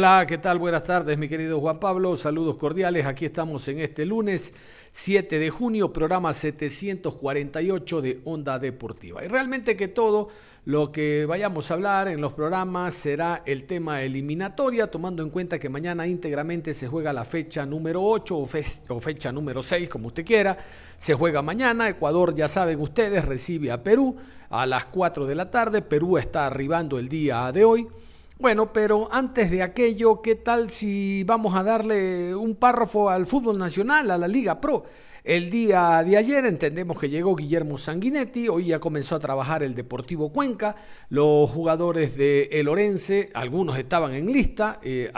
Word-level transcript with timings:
Hola, 0.00 0.24
¿qué 0.26 0.38
tal? 0.38 0.58
Buenas 0.58 0.84
tardes, 0.84 1.18
mi 1.18 1.28
querido 1.28 1.60
Juan 1.60 1.78
Pablo. 1.78 2.16
Saludos 2.16 2.56
cordiales. 2.56 3.04
Aquí 3.04 3.26
estamos 3.26 3.68
en 3.68 3.80
este 3.80 4.06
lunes 4.06 4.54
7 4.92 5.38
de 5.38 5.50
junio, 5.50 5.92
programa 5.92 6.32
748 6.32 8.00
de 8.00 8.22
Onda 8.24 8.58
Deportiva. 8.58 9.22
Y 9.22 9.28
realmente 9.28 9.76
que 9.76 9.88
todo 9.88 10.30
lo 10.64 10.90
que 10.90 11.26
vayamos 11.26 11.70
a 11.70 11.74
hablar 11.74 12.08
en 12.08 12.22
los 12.22 12.32
programas 12.32 12.94
será 12.94 13.42
el 13.44 13.64
tema 13.64 14.00
eliminatoria, 14.00 14.90
tomando 14.90 15.22
en 15.22 15.28
cuenta 15.28 15.58
que 15.58 15.68
mañana 15.68 16.06
íntegramente 16.06 16.72
se 16.72 16.88
juega 16.88 17.12
la 17.12 17.26
fecha 17.26 17.66
número 17.66 18.02
8 18.02 18.38
o, 18.88 19.00
fecha 19.00 19.30
número 19.30 19.62
6, 19.62 19.86
como 19.90 20.06
usted 20.06 20.24
quiera. 20.24 20.56
Se 20.96 21.12
juega 21.12 21.42
mañana. 21.42 21.90
Ecuador, 21.90 22.34
ya 22.34 22.48
saben 22.48 22.80
ustedes, 22.80 23.22
recibe 23.22 23.70
a 23.70 23.82
Perú 23.82 24.16
a 24.48 24.64
las 24.64 24.86
4 24.86 25.26
de 25.26 25.34
la 25.34 25.50
tarde. 25.50 25.82
Perú 25.82 26.16
está 26.16 26.46
arribando 26.46 26.98
el 26.98 27.10
día 27.10 27.52
de 27.52 27.66
hoy. 27.66 27.86
Bueno, 28.40 28.72
pero 28.72 29.06
antes 29.12 29.50
de 29.50 29.62
aquello, 29.62 30.22
¿qué 30.22 30.34
tal 30.34 30.70
si 30.70 31.24
vamos 31.24 31.54
a 31.54 31.62
darle 31.62 32.34
un 32.34 32.54
párrafo 32.54 33.10
al 33.10 33.26
fútbol 33.26 33.58
nacional, 33.58 34.10
a 34.10 34.16
la 34.16 34.26
Liga 34.26 34.58
Pro? 34.62 34.84
El 35.22 35.50
día 35.50 36.02
de 36.02 36.16
ayer 36.16 36.46
entendemos 36.46 36.98
que 36.98 37.10
llegó 37.10 37.36
Guillermo 37.36 37.76
Sanguinetti, 37.76 38.48
hoy 38.48 38.68
ya 38.68 38.78
comenzó 38.78 39.16
a 39.16 39.20
trabajar 39.20 39.62
el 39.62 39.74
Deportivo 39.74 40.32
Cuenca, 40.32 40.74
los 41.10 41.50
jugadores 41.50 42.16
de 42.16 42.44
El 42.52 42.68
Orense, 42.68 43.28
algunos 43.34 43.78
estaban 43.78 44.14
en 44.14 44.32
lista, 44.32 44.80
eh, 44.82 45.12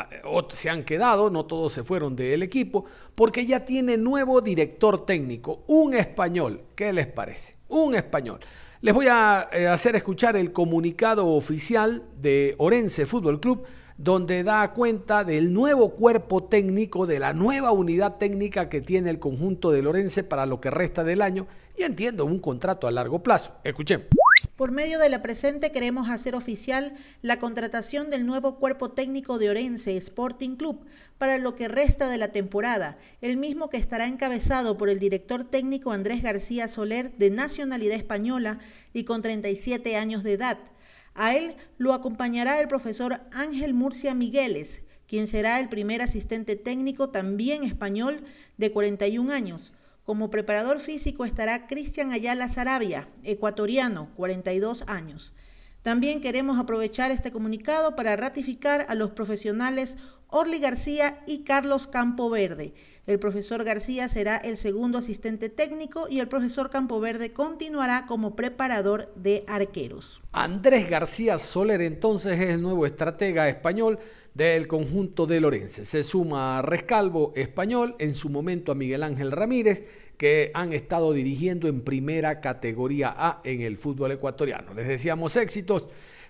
se 0.53 0.69
han 0.69 0.83
quedado, 0.83 1.31
no 1.31 1.47
todos 1.47 1.73
se 1.73 1.85
fueron 1.85 2.17
del 2.17 2.43
equipo, 2.43 2.87
porque 3.15 3.47
ya 3.47 3.65
tiene 3.65 3.97
nuevo 3.99 4.41
director 4.41 5.07
técnico, 5.07 5.63
un 5.69 5.95
español, 5.95 6.63
¿qué 6.75 6.93
les 6.93 7.07
parece? 7.07 7.55
Un 7.69 7.95
español. 7.95 8.41
Les 8.83 8.93
voy 8.93 9.07
a 9.09 9.49
eh, 9.53 9.69
hacer 9.69 9.95
escuchar 9.95 10.37
el 10.37 10.53
comunicado 10.53 11.29
oficial 11.29 12.03
de 12.21 12.57
Orense 12.59 13.07
Fútbol 13.07 13.39
Club, 13.39 13.63
donde 13.97 14.43
da 14.43 14.73
cuenta 14.73 15.23
del 15.23 15.53
nuevo 15.53 15.91
cuerpo 15.91 16.43
técnico, 16.43 17.07
de 17.07 17.21
la 17.21 17.33
nueva 17.33 17.71
unidad 17.71 18.17
técnica 18.17 18.69
que 18.69 18.81
tiene 18.81 19.11
el 19.11 19.21
conjunto 19.21 19.71
de 19.71 19.87
Orense 19.87 20.25
para 20.25 20.47
lo 20.47 20.61
que 20.61 20.73
resta 20.73 21.05
del 21.05 21.23
año 21.23 21.47
y 21.79 21.85
entiendo 21.85 22.25
un 22.25 22.41
contrato 22.41 22.89
a 22.89 22.91
largo 22.91 23.23
plazo. 23.23 23.53
Escuchen. 23.63 24.09
Por 24.57 24.71
medio 24.71 24.99
de 24.99 25.09
la 25.09 25.23
presente 25.23 25.73
queremos 25.73 26.11
hacer 26.11 26.35
oficial 26.35 26.93
la 27.23 27.39
contratación 27.39 28.11
del 28.11 28.27
nuevo 28.27 28.57
cuerpo 28.57 28.91
técnico 28.91 29.39
de 29.39 29.49
Orense 29.49 29.97
Sporting 29.97 30.57
Club 30.57 30.85
para 31.17 31.39
lo 31.39 31.57
que 31.57 31.69
resta 31.69 32.11
de 32.11 32.19
la 32.19 32.33
temporada, 32.33 32.99
el 33.23 33.39
mismo 33.39 33.71
que 33.71 33.79
estará 33.79 34.07
encabezado 34.07 34.77
por 34.77 34.91
el 34.91 34.99
director 34.99 35.45
técnico 35.45 35.91
Andrés 35.91 36.23
García 36.23 36.69
Soler 36.69 37.17
de 37.17 37.31
nacionalidad 37.31 37.97
española 37.97 38.59
y 38.93 39.05
con 39.05 39.23
37 39.23 39.97
años 39.97 40.23
de 40.23 40.35
edad. 40.35 40.59
A 41.15 41.35
él 41.35 41.55
lo 41.79 41.95
acompañará 41.95 42.61
el 42.61 42.69
profesor 42.69 43.21
Ángel 43.33 43.73
Murcia 43.73 44.13
Migueles, 44.13 44.83
quien 45.07 45.29
será 45.29 45.61
el 45.61 45.71
primer 45.71 46.03
asistente 46.03 46.57
técnico 46.57 47.09
también 47.09 47.65
español 47.65 48.25
de 48.59 48.71
41 48.71 49.33
años. 49.33 49.73
Como 50.05 50.31
preparador 50.31 50.81
físico 50.81 51.25
estará 51.25 51.69
Cristian 51.69 52.11
Ayala 52.11 52.49
Sarabia, 52.49 53.09
ecuatoriano, 53.23 54.11
42 54.17 54.83
años. 54.89 55.33
También 55.83 56.21
queremos 56.21 56.59
aprovechar 56.59 57.11
este 57.11 57.33
comunicado 57.33 57.97
para 57.97 58.15
ratificar 58.17 58.87
a 58.89 58.95
los 58.95 59.11
profesionales 59.11 59.97
Orly 60.29 60.61
García 60.61 61.23
y 61.27 61.41
Carlos 61.45 61.87
Campoverde. 61.87 62.73
El 63.07 63.19
profesor 63.19 63.65
García 63.65 64.09
será 64.09 64.37
el 64.37 64.57
segundo 64.57 64.99
asistente 64.99 65.49
técnico 65.49 66.07
y 66.09 66.21
el 66.21 66.29
profesor 66.29 66.71
Campoverde 66.71 67.33
continuará 67.33 68.07
como 68.07 68.37
preparador 68.37 69.13
de 69.17 69.45
arqueros. 69.49 70.23
Andrés 70.31 70.89
García 70.89 71.37
Soler 71.39 71.83
entonces 71.83 72.41
es 72.41 72.51
el 72.51 72.63
nuevo 72.63 72.87
estratega 72.87 73.49
español 73.49 73.99
del 74.35 74.69
conjunto 74.69 75.27
de 75.27 75.41
Lorense. 75.41 75.85
Se 75.85 76.05
suma 76.05 76.61
a 76.61 76.63
Rescalvo, 76.63 77.33
español, 77.35 77.97
en 77.99 78.15
su 78.15 78.29
momento 78.31 78.73
a 78.73 78.77
Miguel 78.77 79.03
Ángel 79.03 79.33
Ramírez, 79.33 79.85
que 80.23 80.53
han 80.55 80.73
estado 80.73 81.13
dirigiendo 81.13 81.67
en 81.67 81.81
primera 81.81 82.41
categoría 82.41 83.13
A 83.17 83.41
en 83.43 83.61
el 83.61 83.77
fútbol 83.77 84.13
ecuatoriano. 84.13 84.73
Les 84.73 84.87
decíamos 84.87 85.35
éxitos 85.35 85.89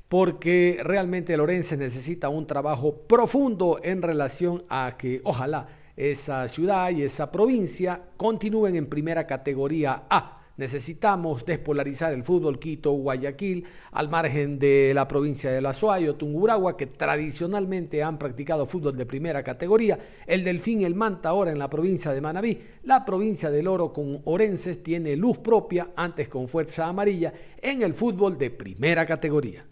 porque 0.09 0.81
realmente 0.83 1.37
Lorense 1.37 1.77
necesita 1.77 2.31
un 2.31 2.47
trabajo 2.47 3.03
profundo 3.07 3.81
en 3.83 4.01
relación 4.01 4.65
a 4.71 4.97
que 4.97 5.21
ojalá 5.25 5.69
esa 5.95 6.49
ciudad 6.49 6.89
y 6.89 7.03
esa 7.03 7.31
provincia 7.31 8.01
continúen 8.17 8.77
en 8.77 8.87
primera 8.87 9.27
categoría 9.27 10.05
A 10.09 10.42
Necesitamos 10.57 11.47
despolarizar 11.47 12.13
el 12.13 12.23
fútbol 12.23 12.59
Quito, 12.59 12.93
Guayaquil, 12.93 13.65
al 13.93 14.11
margen 14.11 14.59
de 14.59 14.93
la 14.95 15.09
provincia 15.09 15.51
de 15.51 15.63
La 15.63 15.73
Suayo, 15.73 16.15
Tunguragua, 16.15 16.77
que 16.77 16.87
tradicionalmente 16.87 18.03
han 18.03 18.19
practicado 18.19 18.67
fútbol 18.67 18.97
de 18.97 19.07
primera 19.07 19.43
categoría, 19.43 19.99
el 20.27 20.45
Delfín 20.45 20.83
el 20.83 20.95
Manta 20.95 21.31
ahora 21.31 21.53
en 21.53 21.59
la 21.59 21.71
provincia 21.71 22.13
de 22.13 22.21
Manabí, 22.21 22.61
la 22.83 23.05
provincia 23.05 23.51
del 23.51 23.67
Oro 23.67 23.93
con 23.93 24.21
Orenses 24.25 24.83
tiene 24.83 25.17
luz 25.17 25.39
propia, 25.39 25.91
antes 25.97 26.29
con 26.29 26.49
Fuerza 26.49 26.87
Amarilla, 26.87 27.33
en 27.61 27.83
el 27.83 27.95
fútbol 27.95 28.37
de 28.37 28.51
primera 28.51 29.07
categoría. 29.07 29.67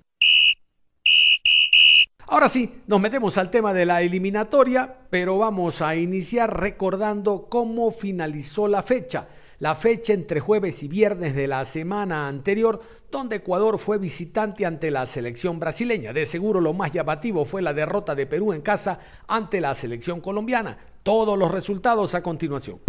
Ahora 2.26 2.48
sí, 2.48 2.82
nos 2.86 3.00
metemos 3.00 3.36
al 3.38 3.50
tema 3.50 3.74
de 3.74 3.84
la 3.84 4.02
eliminatoria, 4.02 4.98
pero 5.10 5.36
vamos 5.36 5.82
a 5.82 5.96
iniciar 5.96 6.60
recordando 6.60 7.48
cómo 7.50 7.90
finalizó 7.90 8.68
la 8.68 8.82
fecha 8.84 9.26
la 9.60 9.74
fecha 9.74 10.14
entre 10.14 10.40
jueves 10.40 10.82
y 10.82 10.88
viernes 10.88 11.36
de 11.36 11.46
la 11.46 11.64
semana 11.66 12.26
anterior, 12.26 12.80
donde 13.10 13.36
Ecuador 13.36 13.78
fue 13.78 13.98
visitante 13.98 14.64
ante 14.64 14.90
la 14.90 15.04
selección 15.04 15.60
brasileña. 15.60 16.14
De 16.14 16.24
seguro 16.24 16.60
lo 16.60 16.72
más 16.72 16.92
llamativo 16.92 17.44
fue 17.44 17.60
la 17.60 17.74
derrota 17.74 18.14
de 18.14 18.26
Perú 18.26 18.54
en 18.54 18.62
casa 18.62 18.98
ante 19.28 19.60
la 19.60 19.74
selección 19.74 20.22
colombiana. 20.22 20.78
Todos 21.02 21.38
los 21.38 21.50
resultados 21.50 22.14
a 22.14 22.22
continuación. 22.22 22.80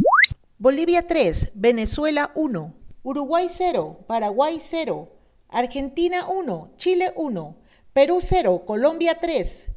Bolivia 0.57 1.05
3, 1.05 1.51
Venezuela 1.55 2.31
1, 2.35 2.73
Uruguay 3.03 3.47
0, 3.49 4.05
Paraguay 4.07 4.59
0, 4.61 5.11
Argentina 5.49 6.27
1, 6.29 6.73
Chile 6.77 7.11
1, 7.15 7.57
Perú 7.91 8.19
0, 8.21 8.63
Colombia 8.65 9.17
3, 9.19 9.71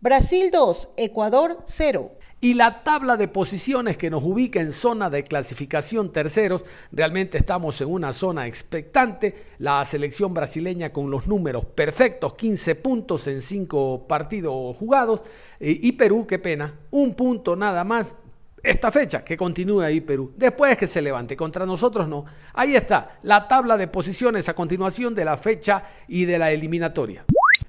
Brasil 0.00 0.50
2, 0.50 0.90
Ecuador 0.96 1.62
0. 1.66 2.12
Y 2.40 2.54
la 2.54 2.84
tabla 2.84 3.16
de 3.16 3.26
posiciones 3.26 3.96
que 3.96 4.10
nos 4.10 4.22
ubica 4.22 4.60
en 4.60 4.72
zona 4.72 5.10
de 5.10 5.24
clasificación 5.24 6.12
terceros, 6.12 6.64
realmente 6.92 7.36
estamos 7.36 7.80
en 7.80 7.88
una 7.88 8.12
zona 8.12 8.46
expectante. 8.46 9.34
La 9.58 9.84
selección 9.84 10.32
brasileña 10.32 10.92
con 10.92 11.10
los 11.10 11.26
números 11.26 11.64
perfectos, 11.64 12.34
15 12.34 12.76
puntos 12.76 13.26
en 13.26 13.40
5 13.40 14.06
partidos 14.06 14.76
jugados. 14.76 15.22
Eh, 15.58 15.80
y 15.82 15.92
Perú, 15.92 16.28
qué 16.28 16.38
pena, 16.38 16.78
un 16.92 17.14
punto 17.14 17.56
nada 17.56 17.82
más. 17.82 18.14
Esta 18.62 18.92
fecha, 18.92 19.24
que 19.24 19.36
continúe 19.36 19.80
ahí 19.80 20.00
Perú. 20.00 20.32
Después 20.36 20.76
que 20.76 20.86
se 20.86 21.02
levante, 21.02 21.36
contra 21.36 21.66
nosotros 21.66 22.08
no. 22.08 22.24
Ahí 22.54 22.76
está, 22.76 23.18
la 23.24 23.48
tabla 23.48 23.76
de 23.76 23.88
posiciones 23.88 24.48
a 24.48 24.54
continuación 24.54 25.12
de 25.12 25.24
la 25.24 25.36
fecha 25.36 25.82
y 26.06 26.24
de 26.24 26.38
la 26.38 26.52
eliminatoria. 26.52 27.24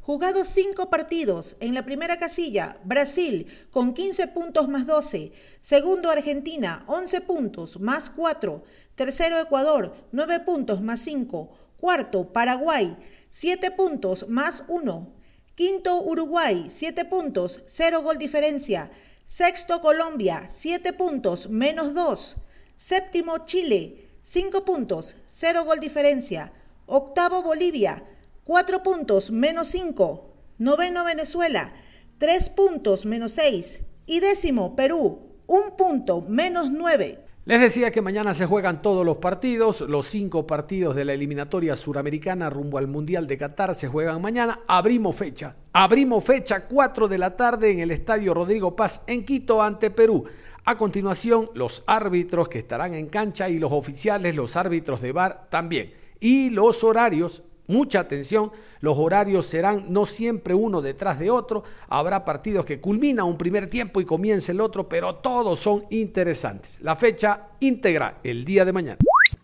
Jugados 0.09 0.47
cinco 0.47 0.89
partidos. 0.89 1.55
En 1.59 1.75
la 1.75 1.85
primera 1.85 2.17
casilla, 2.17 2.79
Brasil 2.83 3.45
con 3.69 3.93
15 3.93 4.25
puntos 4.29 4.67
más 4.67 4.87
12. 4.87 5.33
Segundo, 5.59 6.09
Argentina, 6.09 6.83
11 6.87 7.21
puntos 7.21 7.79
más 7.79 8.09
4. 8.09 8.63
Tercero, 8.95 9.37
Ecuador, 9.37 9.93
9 10.11 10.39
puntos 10.39 10.81
más 10.81 11.01
5. 11.01 11.51
Cuarto, 11.79 12.33
Paraguay, 12.33 12.97
7 13.29 13.69
puntos 13.69 14.27
más 14.27 14.63
1. 14.67 15.13
Quinto, 15.53 16.01
Uruguay, 16.01 16.71
7 16.71 17.05
puntos, 17.05 17.61
0 17.67 18.01
gol 18.01 18.17
diferencia. 18.17 18.89
Sexto, 19.27 19.79
Colombia, 19.79 20.47
7 20.49 20.91
puntos 20.93 21.51
menos 21.51 21.93
2. 21.93 22.35
Séptimo, 22.75 23.45
Chile, 23.45 24.09
5 24.23 24.65
puntos, 24.65 25.17
0 25.27 25.65
gol 25.65 25.79
diferencia. 25.79 26.51
Octavo, 26.87 27.43
Bolivia, 27.43 28.03
4 28.49 28.81
puntos 28.81 29.29
menos 29.29 29.67
5. 29.67 30.33
Noveno 30.57 31.03
Venezuela, 31.03 31.71
3 32.17 32.49
puntos 32.49 33.05
menos 33.05 33.33
6. 33.33 33.81
Y 34.07 34.21
décimo 34.21 34.75
Perú, 34.75 35.37
1 35.45 35.77
punto 35.77 36.21
menos 36.21 36.71
9. 36.71 37.19
Les 37.45 37.61
decía 37.61 37.91
que 37.91 38.01
mañana 38.01 38.33
se 38.33 38.47
juegan 38.47 38.81
todos 38.81 39.05
los 39.05 39.17
partidos, 39.17 39.81
los 39.81 40.07
cinco 40.07 40.47
partidos 40.47 40.95
de 40.95 41.05
la 41.05 41.13
eliminatoria 41.13 41.75
suramericana 41.75 42.49
rumbo 42.49 42.79
al 42.79 42.87
Mundial 42.87 43.27
de 43.27 43.37
Qatar 43.37 43.75
se 43.75 43.87
juegan 43.87 44.19
mañana. 44.19 44.61
Abrimos 44.67 45.15
fecha, 45.15 45.55
abrimos 45.71 46.23
fecha 46.23 46.65
4 46.65 47.07
de 47.07 47.17
la 47.19 47.37
tarde 47.37 47.69
en 47.69 47.81
el 47.81 47.91
Estadio 47.91 48.33
Rodrigo 48.33 48.75
Paz 48.75 49.03
en 49.05 49.25
Quito 49.25 49.61
ante 49.61 49.91
Perú. 49.91 50.23
A 50.65 50.75
continuación, 50.75 51.51
los 51.53 51.83
árbitros 51.85 52.49
que 52.49 52.57
estarán 52.57 52.95
en 52.95 53.09
cancha 53.09 53.47
y 53.47 53.59
los 53.59 53.71
oficiales, 53.71 54.35
los 54.35 54.55
árbitros 54.55 55.01
de 55.01 55.11
bar 55.11 55.49
también. 55.51 55.93
Y 56.19 56.49
los 56.49 56.83
horarios 56.83 57.43
Mucha 57.69 57.99
atención, 57.99 58.51
los 58.81 58.97
horarios 58.97 59.45
serán 59.45 59.93
no 59.93 60.07
siempre 60.07 60.55
uno 60.55 60.81
detrás 60.81 61.19
de 61.19 61.29
otro, 61.29 61.63
habrá 61.87 62.25
partidos 62.25 62.65
que 62.65 62.81
culmina 62.81 63.23
un 63.25 63.37
primer 63.37 63.67
tiempo 63.67 64.01
y 64.01 64.05
comienza 64.05 64.51
el 64.51 64.59
otro, 64.59 64.89
pero 64.89 65.17
todos 65.17 65.59
son 65.59 65.83
interesantes. 65.91 66.79
La 66.81 66.95
fecha 66.95 67.49
íntegra 67.59 68.21
el 68.23 68.43
día 68.43 68.65
de 68.65 68.73
mañana. 68.73 68.97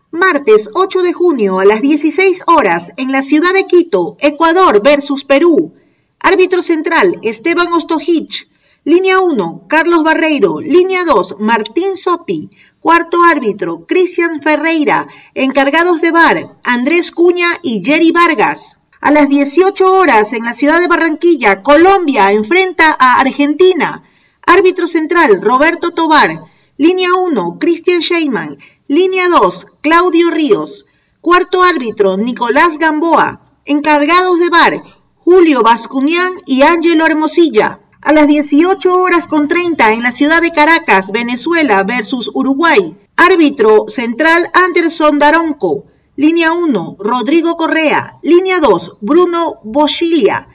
Martes 0.09 0.69
8 0.73 1.03
de 1.03 1.13
junio 1.13 1.59
a 1.59 1.65
las 1.65 1.83
16 1.83 2.45
horas 2.47 2.93
en 2.97 3.11
la 3.11 3.21
ciudad 3.21 3.53
de 3.53 3.67
Quito, 3.67 4.17
Ecuador 4.19 4.81
versus 4.81 5.23
Perú. 5.23 5.75
Árbitro 6.19 6.63
central 6.63 7.19
Esteban 7.21 7.71
Ostojich. 7.73 8.49
Línea 8.87 9.19
1, 9.19 9.63
Carlos 9.67 10.03
Barreiro. 10.03 10.59
Línea 10.59 11.05
2, 11.05 11.37
Martín 11.39 11.97
Sopi. 11.97 12.51
Cuarto 12.79 13.23
árbitro, 13.23 13.87
Cristian 13.87 14.43
Ferreira. 14.43 15.07
Encargados 15.33 16.01
de 16.01 16.11
bar, 16.11 16.59
Andrés 16.63 17.09
Cuña 17.09 17.47
y 17.63 17.83
Jerry 17.83 18.11
Vargas. 18.11 18.77
A 19.01 19.09
las 19.09 19.27
18 19.27 19.91
horas 19.91 20.33
en 20.33 20.45
la 20.45 20.53
ciudad 20.53 20.79
de 20.79 20.87
Barranquilla, 20.87 21.63
Colombia 21.63 22.31
enfrenta 22.31 22.95
a 22.99 23.19
Argentina. 23.19 24.03
Árbitro 24.45 24.87
central, 24.87 25.41
Roberto 25.41 25.89
Tobar. 25.89 26.43
Línea 26.77 27.09
1, 27.15 27.57
Cristian 27.59 28.01
Sheyman. 28.01 28.59
Línea 28.87 29.29
2, 29.29 29.65
Claudio 29.81 30.29
Ríos. 30.29 30.85
Cuarto 31.21 31.63
árbitro, 31.63 32.17
Nicolás 32.17 32.77
Gamboa. 32.77 33.57
Encargados 33.65 34.37
de 34.37 34.49
bar, 34.49 34.83
Julio 35.15 35.63
Bascuñán 35.63 36.33
y 36.45 36.61
Ángelo 36.61 37.07
Hermosilla 37.07 37.79
a 38.05 38.13
las 38.13 38.27
18 38.27 38.93
horas 38.93 39.27
con 39.27 39.47
30 39.47 39.93
en 39.93 40.03
la 40.03 40.11
ciudad 40.11 40.39
de 40.39 40.51
Caracas, 40.51 41.11
Venezuela 41.11 41.81
versus 41.81 42.29
Uruguay. 42.35 42.95
Árbitro 43.15 43.85
central 43.87 44.51
Anderson 44.53 45.17
Daronco. 45.17 45.85
Línea 46.15 46.51
1, 46.51 46.97
Rodrigo 46.99 47.57
Correa. 47.57 48.19
Línea 48.21 48.59
2, 48.59 48.97
Bruno 49.01 49.55
Boschilia. 49.63 50.47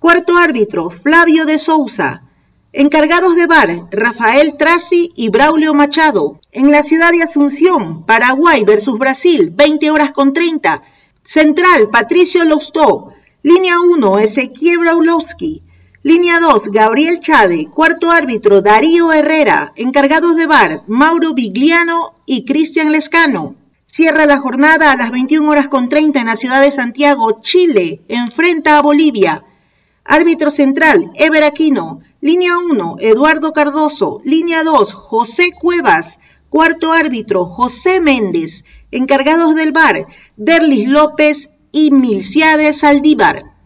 Cuarto 0.00 0.36
árbitro, 0.36 0.90
Flavio 0.90 1.46
de 1.46 1.60
Souza. 1.60 2.22
Encargados 2.72 3.36
de 3.36 3.46
bar, 3.46 3.70
Rafael 3.92 4.56
Traci 4.58 5.12
y 5.14 5.28
Braulio 5.28 5.74
Machado. 5.74 6.40
En 6.50 6.72
la 6.72 6.82
ciudad 6.82 7.12
de 7.12 7.22
Asunción, 7.22 8.06
Paraguay 8.06 8.64
versus 8.64 8.98
Brasil, 8.98 9.52
20 9.54 9.92
horas 9.92 10.10
con 10.10 10.32
30. 10.32 10.82
Central, 11.22 11.90
Patricio 11.92 12.44
Lostó. 12.44 13.12
Línea 13.42 13.78
1, 13.78 14.18
Ezequiel 14.18 14.78
Braulowski. 14.80 15.62
Línea 16.04 16.38
2, 16.38 16.68
Gabriel 16.68 17.18
Chade. 17.18 17.66
Cuarto 17.74 18.12
árbitro, 18.12 18.62
Darío 18.62 19.12
Herrera. 19.12 19.72
Encargados 19.74 20.36
de 20.36 20.46
bar, 20.46 20.84
Mauro 20.86 21.34
Vigliano 21.34 22.14
y 22.24 22.44
Cristian 22.44 22.92
Lescano. 22.92 23.56
Cierra 23.86 24.24
la 24.24 24.38
jornada 24.38 24.92
a 24.92 24.96
las 24.96 25.10
21 25.10 25.50
horas 25.50 25.66
con 25.66 25.88
30 25.88 26.20
en 26.20 26.26
la 26.26 26.36
ciudad 26.36 26.62
de 26.62 26.70
Santiago, 26.70 27.40
Chile. 27.40 28.00
Enfrenta 28.06 28.78
a 28.78 28.82
Bolivia. 28.82 29.44
Árbitro 30.04 30.52
central, 30.52 31.10
Ever 31.16 31.42
Aquino. 31.42 32.00
Línea 32.20 32.58
1, 32.58 32.98
Eduardo 33.00 33.52
Cardoso. 33.52 34.20
Línea 34.22 34.62
2, 34.62 34.92
José 34.92 35.50
Cuevas. 35.50 36.20
Cuarto 36.48 36.92
árbitro, 36.92 37.44
José 37.44 37.98
Méndez. 37.98 38.64
Encargados 38.92 39.56
del 39.56 39.72
bar, 39.72 40.06
Derlis 40.36 40.88
López 40.88 41.50
y 41.72 41.90
Milciades 41.90 42.78
Saldívar. 42.78 43.57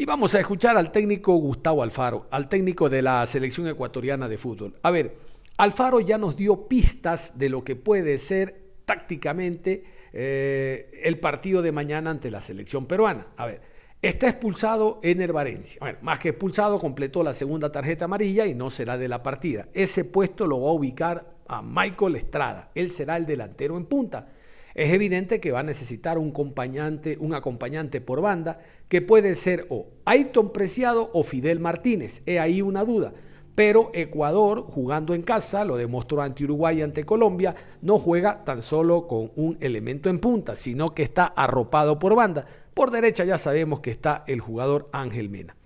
Y 0.00 0.06
vamos 0.06 0.34
a 0.34 0.40
escuchar 0.40 0.78
al 0.78 0.90
técnico 0.90 1.34
Gustavo 1.34 1.82
Alfaro, 1.82 2.26
al 2.30 2.48
técnico 2.48 2.88
de 2.88 3.02
la 3.02 3.26
selección 3.26 3.66
ecuatoriana 3.66 4.30
de 4.30 4.38
fútbol. 4.38 4.74
A 4.82 4.90
ver, 4.90 5.14
Alfaro 5.58 6.00
ya 6.00 6.16
nos 6.16 6.38
dio 6.38 6.68
pistas 6.68 7.38
de 7.38 7.50
lo 7.50 7.62
que 7.64 7.76
puede 7.76 8.16
ser 8.16 8.62
tácticamente 8.86 9.84
eh, 10.14 11.02
el 11.04 11.20
partido 11.20 11.60
de 11.60 11.72
mañana 11.72 12.08
ante 12.08 12.30
la 12.30 12.40
selección 12.40 12.86
peruana. 12.86 13.26
A 13.36 13.44
ver, 13.44 13.60
está 14.00 14.30
expulsado 14.30 15.00
Ener 15.02 15.34
Valencia. 15.34 15.76
Bueno, 15.80 15.98
más 16.00 16.18
que 16.18 16.30
expulsado, 16.30 16.78
completó 16.78 17.22
la 17.22 17.34
segunda 17.34 17.70
tarjeta 17.70 18.06
amarilla 18.06 18.46
y 18.46 18.54
no 18.54 18.70
será 18.70 18.96
de 18.96 19.06
la 19.06 19.22
partida. 19.22 19.68
Ese 19.74 20.06
puesto 20.06 20.46
lo 20.46 20.62
va 20.62 20.70
a 20.70 20.72
ubicar 20.72 21.34
a 21.46 21.60
Michael 21.60 22.16
Estrada. 22.16 22.70
Él 22.74 22.88
será 22.88 23.18
el 23.18 23.26
delantero 23.26 23.76
en 23.76 23.84
punta 23.84 24.28
es 24.80 24.94
evidente 24.94 25.40
que 25.40 25.52
va 25.52 25.60
a 25.60 25.62
necesitar 25.62 26.16
un 26.16 26.30
acompañante, 26.30 27.18
un 27.20 27.34
acompañante 27.34 28.00
por 28.00 28.22
banda, 28.22 28.60
que 28.88 29.02
puede 29.02 29.34
ser 29.34 29.66
o 29.68 29.88
Aiton 30.06 30.54
Preciado 30.54 31.10
o 31.12 31.22
Fidel 31.22 31.60
Martínez. 31.60 32.22
He 32.24 32.40
ahí 32.40 32.62
una 32.62 32.82
duda. 32.82 33.12
Pero 33.54 33.90
Ecuador, 33.92 34.62
jugando 34.62 35.12
en 35.12 35.20
casa, 35.20 35.66
lo 35.66 35.76
demostró 35.76 36.22
ante 36.22 36.44
Uruguay 36.44 36.78
y 36.78 36.82
ante 36.82 37.04
Colombia, 37.04 37.54
no 37.82 37.98
juega 37.98 38.42
tan 38.42 38.62
solo 38.62 39.06
con 39.06 39.32
un 39.36 39.58
elemento 39.60 40.08
en 40.08 40.18
punta, 40.18 40.56
sino 40.56 40.94
que 40.94 41.02
está 41.02 41.26
arropado 41.26 41.98
por 41.98 42.14
banda. 42.14 42.46
Por 42.72 42.90
derecha 42.90 43.24
ya 43.24 43.36
sabemos 43.36 43.80
que 43.80 43.90
está 43.90 44.24
el 44.28 44.40
jugador 44.40 44.88
Ángel 44.92 45.28
Mena. 45.28 45.56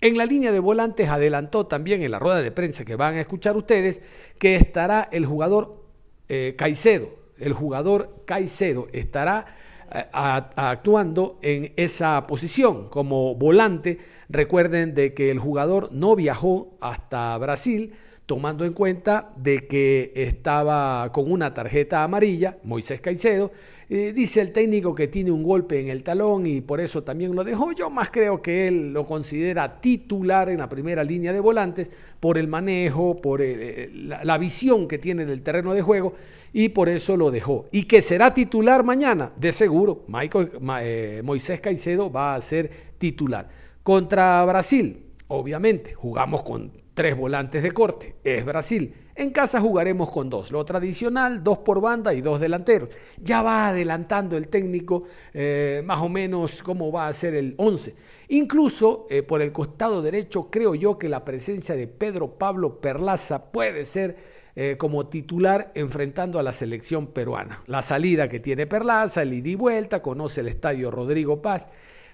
En 0.00 0.16
la 0.16 0.26
línea 0.26 0.50
de 0.50 0.58
volantes 0.58 1.08
adelantó 1.10 1.68
también 1.68 2.02
en 2.02 2.10
la 2.10 2.18
rueda 2.18 2.42
de 2.42 2.50
prensa 2.50 2.84
que 2.84 2.96
van 2.96 3.14
a 3.14 3.20
escuchar 3.20 3.56
ustedes 3.56 4.02
que 4.40 4.56
estará 4.56 5.08
el 5.12 5.26
jugador 5.26 5.80
eh, 6.28 6.56
Caicedo, 6.58 7.23
el 7.38 7.52
jugador 7.52 8.22
Caicedo 8.24 8.88
estará 8.92 9.46
eh, 9.92 10.04
actuando 10.12 11.38
en 11.42 11.72
esa 11.76 12.26
posición 12.26 12.88
como 12.88 13.34
volante. 13.34 13.98
Recuerden 14.28 14.94
de 14.94 15.14
que 15.14 15.30
el 15.30 15.38
jugador 15.38 15.90
no 15.92 16.16
viajó 16.16 16.76
hasta 16.80 17.36
Brasil 17.38 17.94
tomando 18.26 18.64
en 18.64 18.72
cuenta 18.72 19.32
de 19.36 19.66
que 19.66 20.12
estaba 20.16 21.10
con 21.12 21.30
una 21.30 21.52
tarjeta 21.52 22.02
amarilla, 22.02 22.58
Moisés 22.62 23.00
Caicedo, 23.00 23.52
dice 23.88 24.40
el 24.40 24.52
técnico 24.52 24.94
que 24.94 25.08
tiene 25.08 25.30
un 25.30 25.42
golpe 25.42 25.80
en 25.80 25.88
el 25.88 26.02
talón 26.02 26.46
y 26.46 26.60
por 26.60 26.80
eso 26.80 27.02
también 27.02 27.34
lo 27.34 27.44
dejó. 27.44 27.72
Yo 27.72 27.90
más 27.90 28.10
creo 28.10 28.40
que 28.40 28.68
él 28.68 28.92
lo 28.92 29.06
considera 29.06 29.80
titular 29.80 30.48
en 30.48 30.58
la 30.58 30.68
primera 30.68 31.04
línea 31.04 31.32
de 31.32 31.40
volantes 31.40 31.90
por 32.20 32.38
el 32.38 32.48
manejo, 32.48 33.20
por 33.20 33.42
eh, 33.42 33.90
la, 33.92 34.38
visión 34.38 34.88
que 34.88 34.98
tiene 34.98 35.26
del 35.26 35.42
terreno 35.42 35.74
de 35.74 35.82
juego 35.82 36.14
y 36.52 36.70
por 36.70 36.88
eso 36.88 37.16
lo 37.16 37.30
dejó. 37.30 37.66
Y 37.70 37.84
que 37.84 38.00
será 38.00 38.32
titular 38.32 38.84
mañana, 38.84 39.32
de 39.36 39.52
seguro. 39.52 40.04
Michael, 40.08 40.52
eh, 40.80 41.20
Moisés 41.24 41.60
Caicedo 41.60 42.10
va 42.10 42.34
a 42.34 42.40
ser 42.40 42.70
titular. 42.98 43.48
Contra 43.82 44.44
Brasil, 44.46 45.04
obviamente, 45.28 45.92
jugamos 45.92 46.42
con 46.42 46.72
tres 46.94 47.16
volantes 47.16 47.62
de 47.62 47.72
corte. 47.72 48.14
Es 48.24 48.44
Brasil. 48.44 48.94
En 49.16 49.30
casa 49.30 49.60
jugaremos 49.60 50.10
con 50.10 50.28
dos, 50.28 50.50
lo 50.50 50.64
tradicional, 50.64 51.44
dos 51.44 51.58
por 51.58 51.80
banda 51.80 52.12
y 52.12 52.20
dos 52.20 52.40
delanteros. 52.40 52.88
Ya 53.22 53.42
va 53.42 53.68
adelantando 53.68 54.36
el 54.36 54.48
técnico 54.48 55.04
eh, 55.32 55.82
más 55.84 56.00
o 56.00 56.08
menos 56.08 56.64
cómo 56.64 56.90
va 56.90 57.06
a 57.06 57.12
ser 57.12 57.36
el 57.36 57.54
11. 57.56 57.94
Incluso 58.30 59.06
eh, 59.08 59.22
por 59.22 59.40
el 59.40 59.52
costado 59.52 60.02
derecho 60.02 60.50
creo 60.50 60.74
yo 60.74 60.98
que 60.98 61.08
la 61.08 61.24
presencia 61.24 61.76
de 61.76 61.86
Pedro 61.86 62.36
Pablo 62.36 62.80
Perlaza 62.80 63.52
puede 63.52 63.84
ser 63.84 64.16
eh, 64.56 64.74
como 64.76 65.06
titular 65.06 65.70
enfrentando 65.76 66.40
a 66.40 66.42
la 66.42 66.52
selección 66.52 67.06
peruana. 67.06 67.62
La 67.66 67.82
salida 67.82 68.28
que 68.28 68.40
tiene 68.40 68.66
Perlaza, 68.66 69.22
el 69.22 69.32
ida 69.32 69.50
y 69.50 69.54
vuelta, 69.54 70.02
conoce 70.02 70.40
el 70.40 70.48
estadio 70.48 70.90
Rodrigo 70.90 71.40
Paz. 71.40 71.68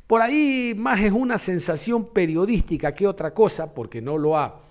Por 0.06 0.20
ahí 0.20 0.74
más 0.76 1.00
es 1.00 1.12
una 1.12 1.38
sensación 1.38 2.12
periodística 2.12 2.94
que 2.94 3.06
otra 3.06 3.32
cosa, 3.32 3.72
porque 3.72 4.02
no 4.02 4.18
lo 4.18 4.36
ha 4.36 4.69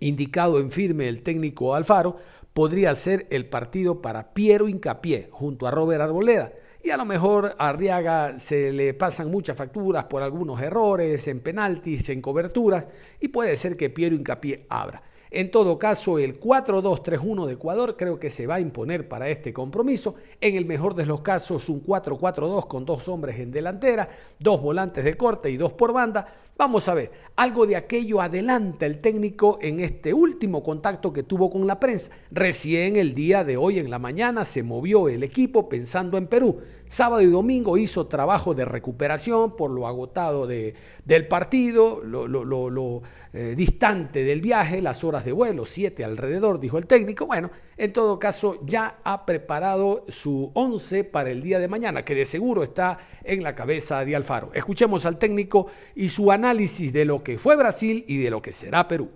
indicado 0.00 0.60
en 0.60 0.70
firme 0.70 1.08
el 1.08 1.22
técnico 1.22 1.74
Alfaro, 1.74 2.16
podría 2.52 2.94
ser 2.94 3.26
el 3.30 3.46
partido 3.46 4.00
para 4.00 4.32
Piero 4.32 4.68
Incapié 4.68 5.28
junto 5.30 5.66
a 5.66 5.70
Robert 5.70 6.00
Arboleda. 6.00 6.52
Y 6.82 6.90
a 6.90 6.96
lo 6.96 7.04
mejor 7.04 7.54
a 7.58 7.68
Arriaga 7.68 8.38
se 8.38 8.70
le 8.70 8.92
pasan 8.94 9.30
muchas 9.30 9.56
facturas 9.56 10.04
por 10.04 10.22
algunos 10.22 10.60
errores 10.60 11.26
en 11.28 11.40
penaltis, 11.40 12.10
en 12.10 12.20
coberturas, 12.20 12.84
y 13.20 13.28
puede 13.28 13.56
ser 13.56 13.76
que 13.76 13.90
Piero 13.90 14.14
Incapié 14.14 14.66
abra. 14.68 15.02
En 15.34 15.50
todo 15.50 15.80
caso, 15.80 16.20
el 16.20 16.38
4-2-3-1 16.38 17.46
de 17.46 17.54
Ecuador 17.54 17.96
creo 17.96 18.20
que 18.20 18.30
se 18.30 18.46
va 18.46 18.54
a 18.54 18.60
imponer 18.60 19.08
para 19.08 19.28
este 19.28 19.52
compromiso. 19.52 20.14
En 20.40 20.54
el 20.54 20.64
mejor 20.64 20.94
de 20.94 21.06
los 21.06 21.22
casos, 21.22 21.68
un 21.68 21.82
4-4-2 21.82 22.68
con 22.68 22.84
dos 22.84 23.08
hombres 23.08 23.40
en 23.40 23.50
delantera, 23.50 24.08
dos 24.38 24.62
volantes 24.62 25.04
de 25.04 25.16
corte 25.16 25.50
y 25.50 25.56
dos 25.56 25.72
por 25.72 25.92
banda. 25.92 26.24
Vamos 26.56 26.88
a 26.88 26.94
ver, 26.94 27.10
algo 27.34 27.66
de 27.66 27.74
aquello 27.74 28.20
adelanta 28.20 28.86
el 28.86 29.00
técnico 29.00 29.58
en 29.60 29.80
este 29.80 30.14
último 30.14 30.62
contacto 30.62 31.12
que 31.12 31.24
tuvo 31.24 31.50
con 31.50 31.66
la 31.66 31.80
prensa. 31.80 32.12
Recién 32.30 32.94
el 32.94 33.12
día 33.12 33.42
de 33.42 33.56
hoy 33.56 33.80
en 33.80 33.90
la 33.90 33.98
mañana 33.98 34.44
se 34.44 34.62
movió 34.62 35.08
el 35.08 35.24
equipo 35.24 35.68
pensando 35.68 36.16
en 36.16 36.28
Perú. 36.28 36.58
Sábado 36.86 37.22
y 37.22 37.26
domingo 37.26 37.76
hizo 37.76 38.06
trabajo 38.06 38.54
de 38.54 38.64
recuperación 38.64 39.56
por 39.56 39.72
lo 39.72 39.88
agotado 39.88 40.46
de, 40.46 40.74
del 41.04 41.26
partido, 41.26 42.00
lo, 42.04 42.28
lo, 42.28 43.02
eh, 43.32 43.54
distante 43.56 44.22
del 44.22 44.40
viaje, 44.40 44.80
las 44.80 45.02
horas 45.02 45.24
de 45.24 45.32
vuelo, 45.32 45.64
siete 45.64 46.04
alrededor, 46.04 46.60
dijo 46.60 46.78
el 46.78 46.86
técnico. 46.86 47.26
Bueno, 47.26 47.50
en 47.76 47.92
todo 47.92 48.20
caso 48.20 48.60
ya 48.64 49.00
ha 49.02 49.26
preparado 49.26 50.04
su 50.06 50.52
once 50.54 51.02
para 51.02 51.30
el 51.30 51.42
día 51.42 51.58
de 51.58 51.66
mañana, 51.66 52.04
que 52.04 52.14
de 52.14 52.26
seguro 52.26 52.62
está 52.62 52.98
en 53.24 53.42
la 53.42 53.56
cabeza 53.56 54.04
de 54.04 54.14
Alfaro. 54.14 54.52
Escuchemos 54.54 55.04
al 55.04 55.18
técnico 55.18 55.66
y 55.96 56.10
su 56.10 56.30
análisis 56.30 56.43
de 56.92 57.04
lo 57.04 57.22
que 57.22 57.38
fue 57.38 57.56
Brasil 57.56 58.04
y 58.06 58.18
de 58.18 58.30
lo 58.30 58.42
que 58.42 58.52
será 58.52 58.86
Perú. 58.86 59.10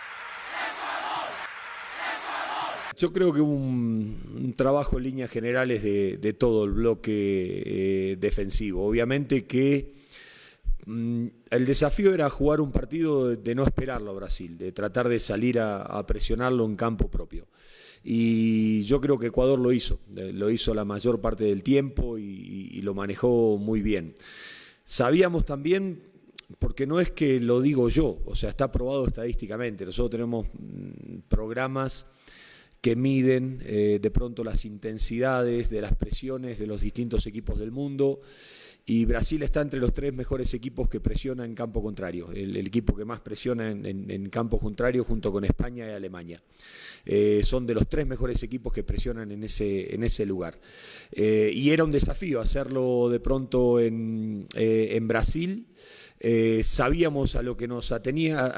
Yo 2.96 3.12
creo 3.12 3.32
que 3.32 3.40
un, 3.40 4.16
un 4.34 4.54
trabajo 4.54 4.96
en 4.96 5.04
líneas 5.04 5.30
generales 5.30 5.82
de, 5.82 6.32
todo 6.32 6.64
el 6.64 6.72
bloque 6.72 7.62
eh, 7.64 8.16
defensivo. 8.18 8.84
Obviamente 8.84 9.44
que 9.44 9.94
mm, 10.86 11.26
el 11.50 11.66
desafío 11.66 12.12
era 12.12 12.28
jugar 12.28 12.60
un 12.60 12.72
partido 12.72 13.36
de, 13.36 13.54
no 13.54 13.62
esperarlo 13.62 14.10
a 14.10 14.14
Brasil, 14.14 14.58
de 14.58 14.72
tratar 14.72 15.08
de 15.08 15.20
salir 15.20 15.60
a, 15.60 16.04
presionarlo 16.06 16.64
en 16.64 16.74
campo 16.74 17.08
propio. 17.08 17.46
Y 18.02 18.82
yo 18.84 19.00
creo 19.00 19.18
que 19.18 19.26
Ecuador 19.26 19.58
lo 19.60 19.72
hizo, 19.72 20.00
eh, 20.16 20.32
lo 20.32 20.50
hizo 20.50 20.74
la 20.74 20.84
mayor 20.84 21.20
parte 21.20 21.44
del 21.44 21.62
tiempo 21.62 22.18
y 22.18 22.80
lo 22.82 22.94
manejó 22.94 23.58
muy 23.58 23.80
bien. 23.80 24.14
Sabíamos 24.84 25.44
también 25.44 26.07
porque 26.58 26.86
no 26.86 27.00
es 27.00 27.10
que 27.10 27.40
lo 27.40 27.60
digo 27.60 27.88
yo, 27.88 28.22
o 28.24 28.34
sea, 28.34 28.50
está 28.50 28.72
probado 28.72 29.06
estadísticamente. 29.06 29.84
Nosotros 29.84 30.10
tenemos 30.10 30.46
mm, 30.46 31.20
programas 31.28 32.06
que 32.80 32.96
miden 32.96 33.60
eh, 33.64 33.98
de 34.00 34.10
pronto 34.10 34.44
las 34.44 34.64
intensidades 34.64 35.68
de 35.68 35.80
las 35.80 35.94
presiones 35.96 36.58
de 36.58 36.66
los 36.66 36.80
distintos 36.80 37.26
equipos 37.26 37.58
del 37.58 37.70
mundo. 37.70 38.20
Y 38.86 39.04
Brasil 39.04 39.42
está 39.42 39.60
entre 39.60 39.80
los 39.80 39.92
tres 39.92 40.14
mejores 40.14 40.54
equipos 40.54 40.88
que 40.88 40.98
presiona 41.00 41.44
en 41.44 41.54
campo 41.54 41.82
contrario, 41.82 42.30
el, 42.32 42.56
equipo 42.56 42.96
que 42.96 43.04
más 43.04 43.20
presiona 43.20 43.70
en, 43.70 44.30
campo 44.30 44.58
contrario 44.58 45.04
junto 45.04 45.30
con 45.30 45.44
España 45.44 45.86
y 45.86 45.90
Alemania. 45.90 46.42
Eh, 47.04 47.42
son 47.44 47.66
de 47.66 47.74
los 47.74 47.86
tres 47.86 48.06
mejores 48.06 48.42
equipos 48.42 48.72
que 48.72 48.84
presionan 48.84 49.30
en 49.30 49.44
ese, 49.44 49.94
en 49.94 50.04
ese 50.04 50.24
lugar. 50.24 50.58
Eh, 51.12 51.50
y 51.52 51.68
era 51.68 51.84
un 51.84 51.92
desafío 51.92 52.40
hacerlo 52.40 53.10
de 53.10 53.20
pronto 53.20 53.78
en, 53.78 54.46
en 54.54 55.06
Brasil. 55.06 55.66
Sabíamos 56.62 57.36
a 57.36 57.42
lo 57.42 57.56
que 57.56 57.68
nos 57.68 57.92
atenía, 57.92 58.52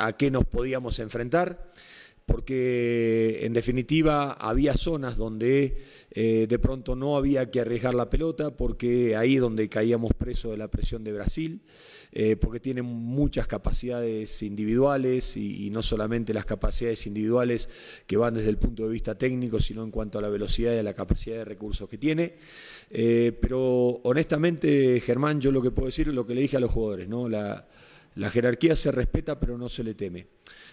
a 0.00 0.12
qué 0.16 0.30
nos 0.30 0.44
podíamos 0.44 0.98
enfrentar 0.98 1.72
porque 2.28 3.38
en 3.40 3.54
definitiva 3.54 4.32
había 4.32 4.76
zonas 4.76 5.16
donde 5.16 5.78
eh, 6.10 6.46
de 6.46 6.58
pronto 6.58 6.94
no 6.94 7.16
había 7.16 7.50
que 7.50 7.60
arriesgar 7.60 7.94
la 7.94 8.10
pelota, 8.10 8.54
porque 8.54 9.16
ahí 9.16 9.36
es 9.36 9.40
donde 9.40 9.70
caíamos 9.70 10.12
presos 10.12 10.50
de 10.50 10.58
la 10.58 10.68
presión 10.68 11.02
de 11.04 11.14
Brasil, 11.14 11.62
eh, 12.12 12.36
porque 12.36 12.60
tienen 12.60 12.84
muchas 12.84 13.46
capacidades 13.46 14.42
individuales 14.42 15.36
y, 15.36 15.68
no 15.70 15.82
solamente 15.82 16.32
las 16.32 16.46
capacidades 16.46 17.06
individuales 17.06 17.68
que 18.06 18.16
van 18.16 18.34
desde 18.34 18.48
el 18.48 18.56
punto 18.56 18.84
de 18.84 18.88
vista 18.88 19.16
técnico, 19.16 19.60
sino 19.60 19.82
en 19.82 19.90
cuanto 19.90 20.18
a 20.18 20.22
la 20.22 20.28
velocidad 20.28 20.74
y 20.74 20.78
a 20.78 20.82
la 20.82 20.94
capacidad 20.94 21.36
de 21.36 21.44
recursos 21.44 21.88
que 21.88 21.98
tiene. 21.98 22.34
Eh, 22.90 23.36
pero 23.40 24.00
honestamente, 24.04 25.00
Germán, 25.00 25.40
yo 25.40 25.52
lo 25.52 25.60
que 25.60 25.70
puedo 25.70 25.86
decir 25.86 26.08
es 26.08 26.14
lo 26.14 26.26
que 26.26 26.34
le 26.34 26.40
dije 26.40 26.56
a 26.56 26.60
los 26.60 26.70
jugadores, 26.70 27.08
¿no? 27.08 27.28
La 28.18 28.30
jerarquía 28.30 28.74
se 28.74 28.90
respeta 28.90 29.38
pero 29.38 29.56
no 29.56 29.68
se 29.68 29.84
le 29.84 29.94
teme. 29.94 30.26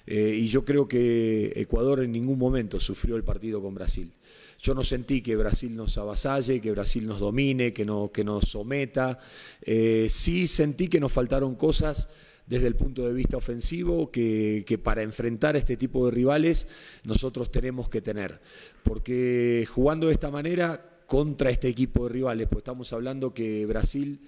Eh, 0.07 0.35
y 0.39 0.47
yo 0.47 0.65
creo 0.65 0.87
que 0.87 1.53
Ecuador 1.55 2.03
en 2.03 2.11
ningún 2.11 2.39
momento 2.39 2.79
sufrió 2.79 3.15
el 3.15 3.23
partido 3.23 3.61
con 3.61 3.75
Brasil. 3.75 4.11
Yo 4.59 4.73
no 4.73 4.83
sentí 4.83 5.21
que 5.21 5.35
Brasil 5.35 5.75
nos 5.75 5.97
avasalle, 5.97 6.59
que 6.59 6.71
Brasil 6.71 7.05
nos 7.05 7.19
domine, 7.19 7.71
que, 7.71 7.85
no, 7.85 8.11
que 8.11 8.23
nos 8.23 8.45
someta. 8.45 9.19
Eh, 9.61 10.07
sí 10.09 10.47
sentí 10.47 10.87
que 10.87 10.99
nos 10.99 11.11
faltaron 11.11 11.55
cosas 11.55 12.09
desde 12.47 12.67
el 12.67 12.75
punto 12.75 13.05
de 13.05 13.13
vista 13.13 13.37
ofensivo 13.37 14.11
que, 14.11 14.63
que, 14.67 14.77
para 14.77 15.03
enfrentar 15.03 15.55
este 15.55 15.77
tipo 15.77 16.05
de 16.05 16.11
rivales 16.11 16.67
nosotros 17.03 17.51
tenemos 17.51 17.89
que 17.89 18.01
tener. 18.01 18.41
Porque 18.81 19.67
jugando 19.69 20.07
de 20.07 20.13
esta 20.13 20.31
manera 20.31 21.03
contra 21.05 21.51
este 21.51 21.67
equipo 21.67 22.07
de 22.07 22.13
rivales, 22.13 22.47
pues 22.47 22.59
estamos 22.61 22.91
hablando 22.91 23.33
que 23.33 23.65
Brasil 23.67 24.19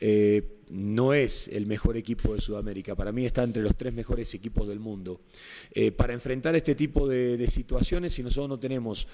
eh, 0.00 0.54
no 0.70 1.12
es 1.12 1.48
el 1.48 1.66
mejor 1.66 1.96
equipo 1.96 2.34
de 2.34 2.40
Sudamérica. 2.40 2.94
Para 2.94 3.12
mí 3.12 3.24
está 3.26 3.42
entre 3.42 3.62
los 3.62 3.76
tres 3.76 3.92
mejores 3.92 4.34
equipos 4.34 4.66
del 4.66 4.80
mundo. 4.80 5.20
Eh, 5.70 5.92
para 5.92 6.12
enfrentar 6.12 6.54
este 6.56 6.74
tipo 6.74 7.06
de, 7.08 7.44
situaciones, 7.48 8.14
si 8.14 8.22
nosotros 8.22 8.48
no 8.48 8.58
tenemos 8.58 9.06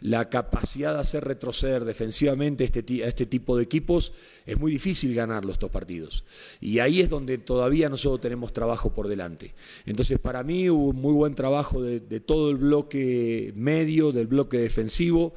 la 0.00 0.28
capacidad 0.28 0.94
de 0.94 1.00
hacer 1.00 1.24
retroceder 1.24 1.84
defensivamente 1.84 2.64
este, 2.64 3.04
a 3.04 3.08
este 3.08 3.26
tipo 3.26 3.56
de 3.56 3.62
equipos, 3.62 4.12
es 4.46 4.58
muy 4.58 4.72
difícil 4.72 5.14
ganarlos 5.14 5.54
estos 5.54 5.70
partidos. 5.70 6.24
Y 6.60 6.78
ahí 6.78 7.00
es 7.00 7.10
donde 7.10 7.38
todavía 7.38 7.88
nosotros 7.88 8.20
tenemos 8.20 8.52
trabajo 8.52 8.92
por 8.92 9.08
delante. 9.08 9.54
Entonces, 9.86 10.18
para 10.18 10.42
mí 10.42 10.68
hubo 10.70 10.88
un 10.88 10.96
muy 10.96 11.12
buen 11.12 11.34
trabajo 11.34 11.82
de 11.82 12.20
todo 12.20 12.50
el 12.50 12.56
bloque 12.56 13.52
medio, 13.54 14.12
del 14.12 14.26
bloque 14.26 14.58
defensivo, 14.58 15.34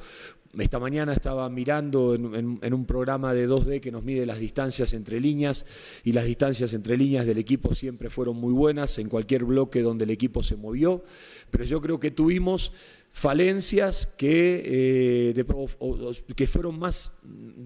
esta 0.58 0.78
mañana 0.78 1.12
estaba 1.12 1.48
mirando 1.48 2.14
en, 2.14 2.74
un 2.74 2.86
programa 2.86 3.34
de 3.34 3.48
2D 3.48 3.80
que 3.80 3.92
nos 3.92 4.02
mide 4.02 4.24
las 4.24 4.38
distancias 4.38 4.92
entre 4.94 5.20
líneas 5.20 5.66
y 6.04 6.12
las 6.12 6.24
distancias 6.24 6.72
entre 6.72 6.96
líneas 6.96 7.26
del 7.26 7.38
equipo 7.38 7.74
siempre 7.74 8.08
fueron 8.08 8.36
muy 8.36 8.52
buenas 8.52 8.98
en 8.98 9.08
cualquier 9.08 9.44
bloque 9.44 9.82
donde 9.82 10.04
el 10.04 10.10
equipo 10.10 10.42
se 10.42 10.56
movió, 10.56 11.04
pero 11.50 11.64
yo 11.64 11.80
creo 11.80 12.00
que 12.00 12.10
tuvimos 12.10 12.72
falencias 13.12 14.06
que, 14.16 15.32
eh, 15.34 15.44
que 16.36 16.46
fueron 16.46 16.78
más, 16.78 17.10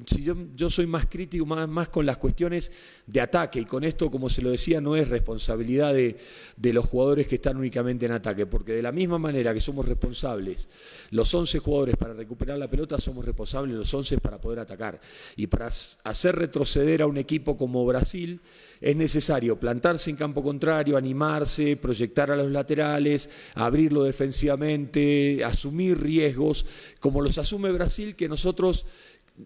si 0.06 0.22
yo, 0.22 0.34
yo 0.54 0.70
soy 0.70 0.86
más 0.86 1.06
crítico, 1.06 1.44
más, 1.44 1.68
más, 1.68 1.88
con 1.88 2.06
las 2.06 2.16
cuestiones 2.16 2.72
de 3.06 3.20
ataque, 3.20 3.60
y 3.60 3.64
con 3.64 3.84
esto, 3.84 4.10
como 4.10 4.30
se 4.30 4.40
lo 4.40 4.50
decía, 4.50 4.80
no 4.80 4.96
es 4.96 5.08
responsabilidad 5.08 5.92
de, 5.92 6.16
de, 6.56 6.72
los 6.72 6.86
jugadores 6.86 7.26
que 7.26 7.34
están 7.34 7.58
únicamente 7.58 8.06
en 8.06 8.12
ataque, 8.12 8.46
porque 8.46 8.72
de 8.72 8.82
la 8.82 8.92
misma 8.92 9.18
manera 9.18 9.52
que 9.52 9.60
somos 9.60 9.86
responsables 9.86 10.68
los 11.10 11.32
11 11.34 11.58
jugadores 11.58 11.96
para 11.96 12.14
recuperar 12.14 12.58
la 12.58 12.70
pelota, 12.70 12.98
somos 12.98 13.24
responsables 13.24 13.76
los 13.76 13.92
11 13.92 14.18
para 14.18 14.40
poder 14.40 14.60
atacar. 14.60 15.00
Y 15.36 15.48
para 15.48 15.66
hacer 15.66 16.36
retroceder 16.36 17.02
a 17.02 17.06
un 17.06 17.18
equipo 17.18 17.56
como 17.56 17.84
Brasil, 17.84 18.40
es 18.80 18.96
necesario 18.96 19.58
plantarse 19.60 20.10
en 20.10 20.16
campo 20.16 20.42
contrario, 20.42 20.96
animarse, 20.96 21.76
proyectar 21.76 22.30
a 22.30 22.36
los 22.36 22.50
laterales, 22.50 23.30
abrirlo 23.54 24.02
defensivamente, 24.02 25.31
asumir 25.44 26.00
riesgos, 26.00 26.66
como 27.00 27.20
los 27.20 27.38
asume 27.38 27.72
Brasil, 27.72 28.14
que 28.16 28.28
nosotros 28.28 28.84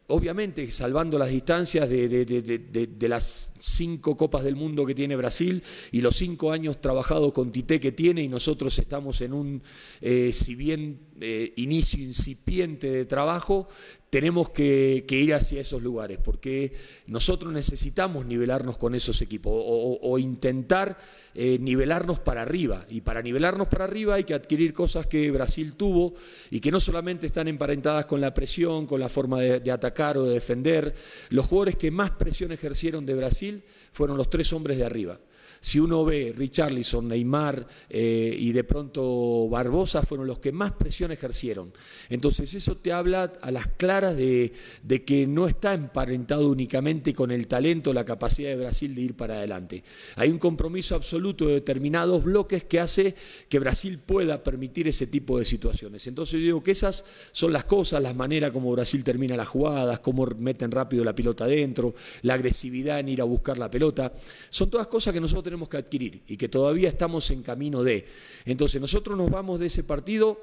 obviamente 0.09 0.69
salvando 0.71 1.19
las 1.19 1.31
distancias 1.31 1.89
de, 1.89 3.07
las 3.09 3.53
cinco 3.59 4.17
copas 4.17 4.45
del 4.45 4.57
mundo 4.57 4.85
que 4.85 4.95
tiene 4.95 5.17
Brasil 5.17 5.63
y 5.93 6.01
los 6.01 6.17
cinco 6.17 6.53
años 6.53 6.81
trabajados 6.81 7.33
con 7.33 7.53
Tite 7.53 7.81
que 7.81 7.93
tiene 7.93 8.23
y 8.23 8.29
nosotros 8.29 8.79
estamos 8.79 9.21
en 9.21 9.33
un, 9.33 9.63
eh, 10.01 10.33
si 10.33 10.55
bien 10.55 10.99
eh, 11.21 11.53
inicio 11.57 12.03
incipiente 12.03 12.91
de 12.91 13.05
trabajo, 13.07 13.69
tenemos 14.11 14.51
que, 14.51 15.05
ir 15.09 15.35
hacia 15.35 15.61
esos 15.61 15.83
lugares, 15.83 16.19
porque 16.23 16.73
nosotros 17.07 17.53
necesitamos 17.53 18.25
nivelarnos 18.25 18.79
con 18.79 18.95
esos 18.95 19.21
equipos 19.21 19.53
o, 19.55 20.19
intentar 20.19 20.97
eh, 21.35 21.59
nivelarnos 21.61 22.21
para 22.21 22.43
arriba. 22.43 22.87
Y 22.89 23.01
para 23.01 23.23
nivelarnos 23.23 23.69
para 23.69 23.85
arriba 23.85 24.15
hay 24.15 24.25
que 24.25 24.35
adquirir 24.35 24.73
cosas 24.73 25.07
que 25.07 25.31
Brasil 25.31 25.75
tuvo 25.75 26.15
y 26.51 26.61
que 26.61 26.71
no 26.71 26.81
solamente 26.81 27.27
están 27.27 27.49
emparentadas 27.49 28.07
con 28.07 28.21
la 28.21 28.33
presión, 28.33 28.87
con 28.87 29.01
la 29.01 29.09
forma 29.09 29.41
de 29.41 29.71
atacar 29.71 30.17
o 30.17 30.25
de 30.25 30.35
defender. 30.35 30.95
Los 31.31 31.47
jugadores 31.47 31.77
que 31.77 31.91
más 31.91 32.13
presión 32.13 32.53
ejercieron 32.53 33.05
de 33.05 33.15
Brasil 33.15 33.65
fueron 33.93 34.17
los 34.17 34.31
tres 34.31 34.53
hombres 34.53 34.79
de 34.79 34.85
arriba. 34.85 35.19
Si 35.61 35.79
uno 35.79 36.05
ve 36.05 36.33
Richarlison, 36.37 37.09
Neymar 37.09 37.67
eh, 37.89 38.37
y 38.39 38.53
de 38.53 38.65
pronto 38.65 39.49
Barbosa 39.49 40.03
fueron 40.03 40.27
los 40.27 40.39
que 40.39 40.53
más 40.53 40.73
presión 40.73 41.13
ejercieron. 41.13 41.73
Entonces 42.09 42.53
eso 42.55 42.77
te 42.77 42.93
habla 42.93 43.33
a 43.41 43.51
las 43.51 43.67
claras 43.69 44.17
de, 44.17 44.53
que 45.07 45.27
no 45.27 45.47
está 45.47 45.75
emparentado 45.75 46.49
únicamente 46.49 47.15
con 47.15 47.31
el 47.31 47.47
talento, 47.47 47.93
la 47.93 48.05
capacidad 48.05 48.51
de 48.51 48.57
Brasil 48.57 48.95
de 48.95 49.01
ir 49.01 49.15
para 49.15 49.35
adelante. 49.35 49.85
Hay 50.17 50.31
un 50.31 50.39
compromiso 50.39 50.95
absoluto 50.95 51.47
de 51.47 51.55
determinados 51.55 52.25
bloques 52.25 52.65
que 52.65 52.81
hace 52.81 53.15
que 53.49 53.59
Brasil 53.59 53.99
pueda 53.99 54.43
permitir 54.43 54.89
ese 54.89 55.07
tipo 55.07 55.39
de 55.39 55.45
situaciones. 55.45 56.07
Entonces 56.07 56.41
yo 56.41 56.47
digo 56.47 56.63
que 56.63 56.73
esas 56.73 57.05
son 57.33 57.53
las 57.53 57.65
cosas, 57.65 58.03
las 58.03 58.15
maneras 58.15 58.51
como 58.51 58.73
Brasil 58.73 59.03
termina 59.05 59.37
las 59.37 59.49
jugadas, 59.49 60.01
cómo 60.01 60.27
meten 60.39 60.71
rápido 60.71 61.05
la 61.05 61.15
pelota 61.15 61.45
adentro, 61.45 61.95
la 62.23 62.35
agresividad 62.35 63.01
en 63.01 63.09
ir 63.09 63.21
a 63.21 63.25
buscar 63.25 63.59
la 63.59 63.71
pelota. 63.71 64.13
Son 64.51 64.71
todas 64.71 64.87
cosas 64.87 65.13
que 65.13 65.21
nosotros 65.21 65.46
tenemos 65.47 65.69
que 65.69 65.77
adquirir 65.77 66.23
y 66.27 66.37
que 66.37 66.49
todavía 66.49 66.89
estamos 66.89 67.31
en 67.31 67.43
camino 67.43 67.83
de. 67.83 68.05
Entonces 68.45 68.81
nosotros 68.81 69.17
nos 69.17 69.31
vamos 69.31 69.61
de 69.61 69.67
ese 69.67 69.85
partido 69.85 70.39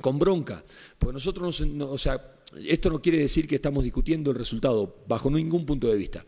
con 0.00 0.18
bronca, 0.18 0.62
porque 0.98 1.14
nosotros, 1.14 1.60
o 1.60 1.98
sea, 1.98 2.36
esto 2.66 2.90
no 2.90 3.00
quiere 3.00 3.18
decir 3.18 3.48
que 3.48 3.56
estamos 3.56 3.82
discutiendo 3.82 4.30
el 4.30 4.36
resultado 4.36 5.02
bajo 5.08 5.30
ningún 5.30 5.64
punto 5.64 5.88
de 5.88 5.96
vista. 5.96 6.24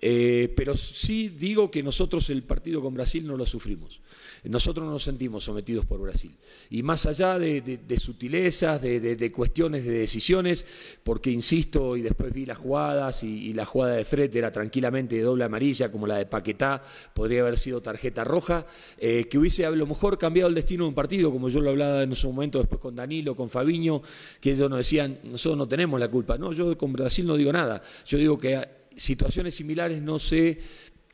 Eh, 0.00 0.52
pero 0.54 0.76
sí 0.76 1.28
digo 1.28 1.70
que 1.70 1.82
nosotros 1.82 2.28
el 2.30 2.42
partido 2.42 2.82
con 2.82 2.94
Brasil 2.94 3.26
no 3.26 3.36
lo 3.36 3.46
sufrimos. 3.46 4.00
Nosotros 4.44 4.86
no 4.86 4.92
nos 4.92 5.02
sentimos 5.02 5.44
sometidos 5.44 5.86
por 5.86 6.00
Brasil. 6.00 6.36
Y 6.70 6.82
más 6.82 7.06
allá 7.06 7.38
de, 7.38 7.98
sutilezas, 7.98 8.80
de, 8.80 9.32
cuestiones 9.32 9.84
de 9.84 9.92
decisiones, 9.92 10.64
porque 11.02 11.30
insisto, 11.30 11.96
y 11.96 12.02
después 12.02 12.32
vi 12.32 12.46
las 12.46 12.58
jugadas, 12.58 13.24
y, 13.24 13.54
la 13.54 13.64
jugada 13.64 13.94
de 13.96 14.04
Fred 14.04 14.34
era 14.36 14.52
tranquilamente 14.52 15.16
de 15.16 15.22
doble 15.22 15.44
amarilla, 15.44 15.90
como 15.90 16.06
la 16.06 16.18
de 16.18 16.26
Paquetá, 16.26 16.82
podría 17.14 17.40
haber 17.40 17.58
sido 17.58 17.80
tarjeta 17.80 18.22
roja, 18.22 18.66
eh, 18.98 19.26
que 19.28 19.38
hubiese 19.38 19.66
a 19.66 19.70
lo 19.70 19.86
mejor 19.86 20.18
cambiado 20.18 20.48
el 20.48 20.54
destino 20.54 20.84
de 20.84 20.88
un 20.90 20.94
partido, 20.94 21.32
como 21.32 21.48
yo 21.48 21.60
lo 21.60 21.70
hablaba 21.70 22.02
en 22.02 22.14
su 22.14 22.30
momento 22.30 22.58
después 22.58 22.80
con 22.80 22.94
Danilo, 22.94 23.34
con 23.34 23.50
Fabiño, 23.50 24.02
que 24.40 24.52
ellos 24.52 24.70
nos 24.70 24.78
decían, 24.78 25.18
nosotros 25.24 25.58
no 25.58 25.66
tenemos 25.66 25.98
la 25.98 26.08
culpa. 26.08 26.38
No, 26.38 26.52
yo 26.52 26.76
con 26.78 26.92
Brasil 26.92 27.26
no 27.26 27.36
digo 27.36 27.52
nada. 27.52 27.82
Yo 28.06 28.18
digo 28.18 28.38
que 28.38 28.75
situaciones 28.96 29.54
similares 29.54 30.02
no 30.02 30.18
se 30.18 30.58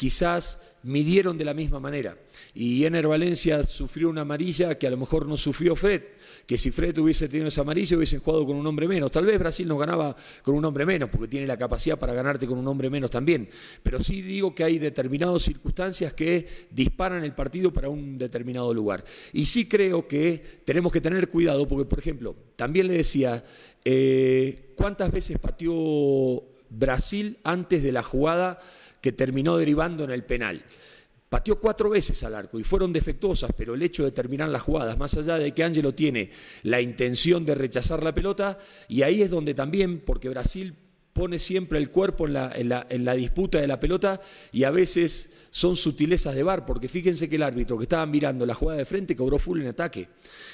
quizás 0.03 0.59
midieron 0.83 1.39
de 1.39 1.45
la 1.45 1.55
misma 1.55 1.79
manera. 1.79 2.17
Y 2.55 2.85
Ener 2.85 3.07
Valencia 3.07 3.63
sufrió 3.63 4.11
una 4.11 4.23
amarilla 4.23 4.77
que 4.77 4.89
a 4.89 4.91
lo 4.91 4.97
mejor 4.97 5.27
no 5.27 5.37
sufrió 5.37 5.77
Fred, 5.77 6.03
que 6.45 6.59
si 6.59 6.73
Fred 6.73 6.99
hubiese 6.99 7.29
tenido 7.29 7.47
esa 7.47 7.61
amarilla 7.61 7.97
hubiesen 7.97 8.19
jugado 8.19 8.45
con 8.45 8.57
un 8.57 8.67
hombre 8.67 8.89
menos. 8.89 9.13
Tal 9.13 9.25
vez 9.25 9.39
Brasil 9.39 9.69
nos 9.69 9.79
ganaba 9.79 10.17
con 10.43 10.57
un 10.57 10.65
hombre 10.65 10.85
menos, 10.85 11.09
porque 11.09 11.29
tiene 11.29 11.47
la 11.47 11.57
capacidad 11.57 11.97
para 11.97 12.15
ganarte 12.15 12.49
con 12.49 12.59
un 12.59 12.67
hombre 12.67 12.91
menos 12.91 13.13
también. 13.13 13.49
Pero 13.83 14.03
sí 14.03 14.23
digo 14.23 14.53
que 14.55 14.65
hay 14.65 14.81
determinadas 14.81 15.43
circunstancias 15.43 16.13
que 16.15 16.49
disparan 16.71 17.23
el 17.23 17.33
partido 17.33 17.73
para 17.73 17.89
un 17.89 18.19
determinado 18.19 18.75
lugar. 18.75 19.05
Y 19.33 19.47
sí 19.47 19.67
creo 19.67 20.09
que 20.09 20.43
tenemos 20.65 20.91
que 20.91 21.01
tener 21.01 21.29
cuidado, 21.29 21.69
porque 21.69 21.89
por 21.89 22.01
ejemplo, 22.01 22.35
también 22.57 22.89
le 22.89 22.95
decía, 22.95 23.45
eh, 23.85 24.73
¿cuántas 24.75 25.13
veces 25.13 25.39
pateó 25.39 26.52
Brasil 26.83 27.39
antes 27.45 27.83
de 27.83 27.93
la 27.93 28.03
jugada? 28.03 28.59
que 29.03 29.13
terminó 29.13 29.59
derivando 29.59 30.05
en 30.05 30.13
el 30.13 30.25
penal. 30.25 30.63
Pateó 31.29 31.59
cuatro 31.59 31.91
veces 31.91 32.23
al 32.23 32.35
arco 32.35 32.59
y 32.59 32.65
fueron 32.65 32.93
defectuosas, 32.93 33.51
pero 33.57 33.75
el 33.75 33.83
hecho 33.83 34.05
de 34.05 34.13
terminar 34.13 34.49
las 34.49 34.63
jugadas, 34.63 34.97
más 34.99 35.15
allá 35.17 35.39
de 35.39 35.53
que 35.53 35.65
Ángelo 35.65 35.95
tiene 35.95 36.31
la 36.63 36.81
intención 36.81 37.45
de 37.45 37.55
rechazar 37.55 38.03
la 38.03 38.15
pelota, 38.15 38.59
y 38.87 39.03
ahí 39.03 39.23
es 39.23 39.31
donde 39.31 39.55
también, 39.55 40.01
porque 40.01 40.29
Brasil 40.29 40.75
pone 41.13 41.39
siempre 41.39 41.79
el 41.79 41.91
cuerpo 41.91 42.27
en 42.27 42.35
la, 42.35 42.53
en 42.89 43.05
la, 43.05 43.15
disputa 43.15 43.61
de 43.61 43.67
la 43.67 43.81
pelota 43.81 44.21
y 44.51 44.65
a 44.65 44.71
veces 44.71 45.31
son 45.55 45.77
sutilezas 45.77 46.35
de 46.35 46.43
bar, 46.43 46.65
porque 46.65 46.89
fíjense 46.89 47.29
que 47.29 47.37
el 47.37 47.43
árbitro 47.43 47.77
que 47.77 47.83
estaba 47.83 48.07
mirando 48.07 48.47
la 48.47 48.55
jugada 48.55 48.79
de 48.79 48.87
frente 48.87 49.15
cobró 49.15 49.39
full 49.39 49.61
en 49.61 49.67
ataque. 49.67 50.09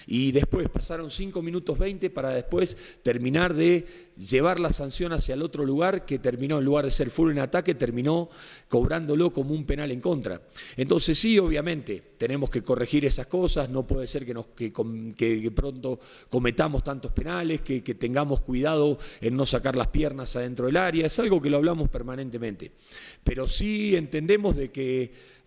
Y 0.09 0.33
después 0.33 0.69
pasaron 0.69 1.09
5 1.09 1.41
minutos 1.41 1.79
20 1.79 2.11
para 2.11 2.31
después 2.31 2.77
terminar 3.01 3.55
de 3.55 3.87
llevar 4.17 4.59
la 4.59 4.73
sanción 4.73 5.13
hacia 5.13 5.35
el 5.35 5.43
otro 5.43 5.65
lugar, 5.65 6.05
que 6.05 6.19
terminó, 6.19 6.59
en 6.59 6.65
lugar 6.65 6.85
de 6.85 6.91
ser 6.91 7.11
full 7.11 7.31
en 7.31 7.39
ataque, 7.39 7.77
terminó 7.77 8.29
cobrándolo 8.69 9.33
como 9.33 9.55
un 9.55 9.65
penal 9.65 9.93
en 9.93 10.01
contra. 10.01 10.43
Entonces 10.77 11.17
sí, 11.17 11.39
obviamente, 11.39 12.03
tenemos 12.19 12.51
que 12.51 12.65
corregir 12.65 13.05
esas 13.05 13.29
cosas, 13.29 13.71
no 13.71 13.87
puede 13.87 14.09
ser 14.09 14.27
que, 14.27 14.35
nos, 14.35 14.49
que, 14.49 15.53
pronto 15.55 16.01
cometamos 16.29 16.83
tantos 16.83 17.13
penales, 17.13 17.61
que, 17.61 17.85
que 17.85 17.95
tengamos 17.95 18.41
cuidado 18.41 18.99
en 19.21 19.37
no 19.37 19.47
sacar 19.47 19.77
las 19.77 19.87
piernas 19.87 20.35
adentro 20.35 20.67
del 20.67 20.77
área, 20.77 21.07
es 21.07 21.17
algo 21.21 21.41
que 21.41 21.51
lo 21.51 21.59
hablamos 21.59 21.89
permanentemente. 21.89 22.73
Pero 23.23 23.47
sí 23.47 23.95
entendemos 23.95 24.57
de 24.57 24.73
que 24.73 24.88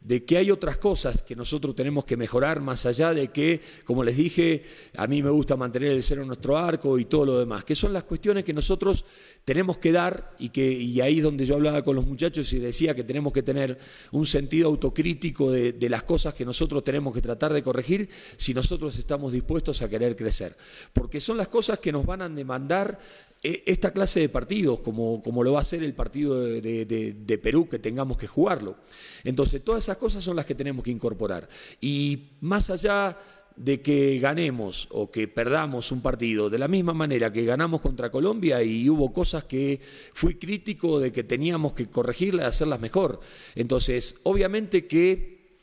de 0.02 0.26
que 0.26 0.38
hay 0.38 0.50
otras 0.50 0.78
cosas 0.78 1.22
que 1.22 1.36
nosotros 1.36 1.76
tenemos 1.76 2.06
que 2.06 2.18
mejorar 2.18 2.60
más 2.60 2.86
allá 2.88 3.14
de 3.14 3.28
que, 3.28 3.62
como 3.86 4.04
les 4.04 4.18
dije, 4.18 4.64
a 4.98 5.06
mí 5.06 5.22
me 5.22 5.30
gusta 5.30 5.56
mantener 5.56 5.92
el 5.92 6.02
cero 6.02 6.24
en 6.24 6.28
nuestro 6.28 6.58
arco 6.58 6.98
y 6.98 7.06
todo 7.06 7.26
lo 7.26 7.40
demás, 7.40 7.64
que 7.64 7.76
son 7.76 7.94
las 7.94 8.04
cuestiones 8.04 8.44
que 8.44 8.54
nosotros 8.54 9.06
tenemos 9.46 9.78
que 9.78 9.92
dar 9.92 10.34
y 10.40 10.50
que 10.50 10.72
y 10.72 11.00
ahí 11.02 11.20
es 11.20 11.24
donde 11.24 11.46
yo 11.46 11.56
hablaba 11.56 11.84
con 11.84 11.96
los 11.96 12.06
muchachos 12.06 12.52
y 12.54 12.60
decía 12.60 12.96
que 12.96 13.04
tenemos 13.04 13.32
que 13.32 13.44
tener 13.44 13.78
un 14.12 14.26
sentido 14.26 14.70
autocrítico 14.70 15.52
de, 15.52 15.74
de 15.74 15.90
las 15.90 16.02
cosas 16.04 16.34
que 16.34 16.46
nosotros 16.46 16.84
tenemos 16.84 17.14
que 17.14 17.22
tratar 17.22 17.54
de 17.54 17.62
corregir 17.62 18.10
si 18.38 18.56
nosotros 18.56 18.98
estamos 18.98 19.32
dispuestos 19.32 19.84
a 19.84 19.90
querer 19.90 20.16
crecer, 20.16 20.58
porque 20.94 21.20
son 21.20 21.38
las 21.38 21.48
cosas 21.48 21.78
que 21.78 21.92
nos 21.92 22.06
van 22.08 22.24
a 22.24 22.30
demandar 22.30 22.98
esta 23.44 23.92
clase 23.92 24.20
de 24.20 24.30
partidos, 24.30 24.82
como, 24.82 25.22
como 25.24 25.44
lo 25.44 25.54
va 25.54 25.62
a 25.62 25.66
ser 25.66 25.84
el 25.84 25.94
partido 25.94 26.40
de, 26.40 27.40
Perú, 27.42 27.68
que 27.68 27.80
tengamos 27.80 28.18
que 28.18 28.28
jugarlo. 28.28 28.78
Entonces, 29.24 29.64
todas 29.64 29.84
esas 29.84 29.98
cosas 29.98 30.24
son 30.24 30.36
las 30.36 30.46
que 30.46 30.56
tenemos 30.56 30.84
que 30.84 30.92
incorporar. 30.92 31.50
Y 31.80 32.30
más 32.42 32.70
allá 32.70 33.18
de 33.56 33.82
que 33.82 34.20
ganemos 34.20 34.88
o 34.92 35.12
que 35.12 35.28
perdamos 35.28 35.92
un 35.92 36.02
partido, 36.02 36.50
de 36.50 36.60
la 36.60 36.68
misma 36.68 36.94
manera 36.94 37.34
que 37.34 37.44
ganamos 37.44 37.82
contra 37.82 38.12
Colombia 38.12 38.64
y 38.64 38.90
hubo 38.90 39.12
cosas 39.12 39.44
que 39.44 39.82
fui 40.14 40.36
crítico 40.36 41.00
de 41.00 41.12
que 41.12 41.24
teníamos 41.24 41.74
que 41.74 41.88
corregirlas, 41.88 42.46
hacerlas 42.46 42.80
mejor. 42.80 43.20
Entonces, 43.56 44.16
obviamente 44.24 44.88
que 44.88 45.58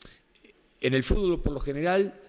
en 0.81 0.93
el 0.93 1.03
fútbol 1.03 1.41
por 1.41 1.53
lo 1.53 1.59
general 1.59 2.19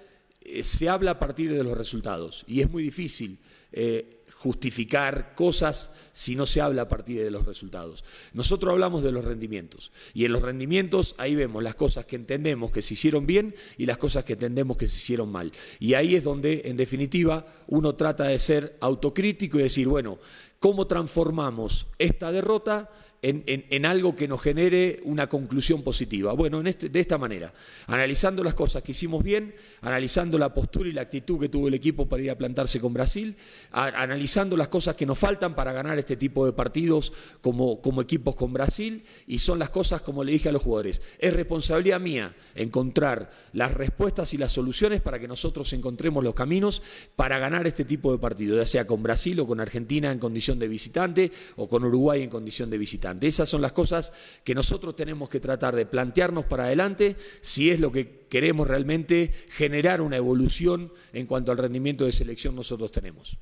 eh, 0.40 0.62
se 0.62 0.88
habla 0.88 1.12
a 1.12 1.18
partir 1.18 1.52
de 1.52 1.62
los 1.62 1.76
resultados 1.76 2.44
y 2.46 2.60
es 2.60 2.70
muy 2.70 2.82
difícil. 2.82 3.38
Eh, 3.72 4.19
justificar 4.42 5.34
cosas 5.34 5.92
si 6.12 6.34
no 6.34 6.46
se 6.46 6.62
habla 6.62 6.82
a 6.82 6.88
partir 6.88 7.22
de 7.22 7.30
los 7.30 7.44
resultados. 7.44 8.04
Nosotros 8.32 8.72
hablamos 8.72 9.02
de 9.02 9.12
los 9.12 9.22
rendimientos 9.22 9.92
y 10.14 10.24
en 10.24 10.32
los 10.32 10.40
rendimientos 10.40 11.14
ahí 11.18 11.34
vemos 11.34 11.62
las 11.62 11.74
cosas 11.74 12.06
que 12.06 12.16
entendemos 12.16 12.70
que 12.70 12.80
se 12.80 12.94
hicieron 12.94 13.26
bien 13.26 13.54
y 13.76 13.84
las 13.84 13.98
cosas 13.98 14.24
que 14.24 14.32
entendemos 14.32 14.78
que 14.78 14.88
se 14.88 14.96
hicieron 14.96 15.30
mal. 15.30 15.52
Y 15.78 15.92
ahí 15.92 16.14
es 16.14 16.24
donde, 16.24 16.62
en 16.64 16.78
definitiva, 16.78 17.44
uno 17.66 17.96
trata 17.96 18.24
de 18.24 18.38
ser 18.38 18.78
autocrítico 18.80 19.58
y 19.58 19.64
decir, 19.64 19.86
bueno, 19.88 20.18
¿cómo 20.58 20.86
transformamos 20.86 21.86
esta 21.98 22.32
derrota 22.32 22.88
en, 23.22 23.84
algo 23.84 24.16
que 24.16 24.26
nos 24.26 24.40
genere 24.40 25.00
una 25.04 25.28
conclusión 25.28 25.82
positiva. 25.82 26.32
Bueno, 26.32 26.62
este, 26.62 26.88
de 26.88 27.00
esta 27.00 27.18
manera, 27.18 27.52
analizando 27.86 28.42
las 28.42 28.54
cosas 28.54 28.82
que 28.82 28.92
hicimos 28.92 29.22
bien, 29.22 29.54
analizando 29.82 30.38
la 30.38 30.54
postura 30.54 30.88
y 30.88 30.92
la 30.92 31.02
actitud 31.02 31.38
que 31.38 31.48
tuvo 31.48 31.68
el 31.68 31.74
equipo 31.74 32.08
para 32.08 32.22
ir 32.22 32.30
a 32.30 32.38
plantarse 32.38 32.80
con 32.80 32.94
Brasil, 32.94 33.36
analizando 33.72 34.56
las 34.56 34.68
cosas 34.68 34.94
que 34.94 35.04
nos 35.04 35.18
faltan 35.18 35.54
para 35.54 35.72
ganar 35.72 35.98
este 35.98 36.16
tipo 36.16 36.46
de 36.46 36.52
partidos 36.52 37.12
como, 37.42 37.82
como 37.82 38.00
equipos 38.00 38.34
con 38.36 38.52
Brasil, 38.52 39.04
y 39.26 39.38
son 39.38 39.58
las 39.58 39.70
cosas, 39.70 40.00
como 40.00 40.24
le 40.24 40.32
dije 40.32 40.48
a 40.48 40.52
los 40.52 40.62
jugadores, 40.62 41.02
es 41.18 41.34
responsabilidad 41.34 42.00
mía 42.00 42.34
encontrar 42.54 43.30
las 43.52 43.74
respuestas 43.74 44.32
y 44.32 44.38
las 44.38 44.52
soluciones 44.52 45.02
para 45.02 45.18
que 45.18 45.28
nosotros 45.28 45.70
encontremos 45.74 46.24
los 46.24 46.34
caminos 46.34 46.82
para 47.16 47.38
ganar 47.38 47.66
este 47.66 47.84
tipo 47.84 48.12
de 48.12 48.18
partidos, 48.18 48.58
ya 48.58 48.66
sea 48.66 48.86
con 48.86 49.02
Brasil 49.02 49.38
o 49.40 49.46
con 49.46 49.60
Argentina 49.60 50.10
en 50.10 50.18
condición 50.18 50.58
de 50.58 50.68
visitante 50.68 51.30
o 51.56 51.68
con 51.68 51.84
Uruguay 51.84 52.22
en 52.22 52.30
condición 52.30 52.70
de 52.70 52.78
visitante. 52.78 53.09
Esas 53.20 53.48
son 53.48 53.62
las 53.62 53.72
cosas 53.72 54.12
que 54.44 54.54
nosotros 54.54 54.96
tenemos 54.96 55.28
que 55.28 55.40
tratar 55.40 55.74
de 55.74 55.86
plantearnos 55.86 56.44
para 56.44 56.64
adelante 56.64 57.16
si 57.40 57.70
es 57.70 57.80
lo 57.80 57.92
que 57.92 58.26
queremos 58.28 58.68
realmente 58.68 59.32
generar 59.50 60.00
una 60.00 60.16
evolución 60.16 60.92
en 61.12 61.26
cuanto 61.26 61.52
al 61.52 61.58
rendimiento 61.58 62.04
de 62.04 62.12
selección 62.12 62.54
nosotros 62.54 62.92
tenemos. 62.92 63.38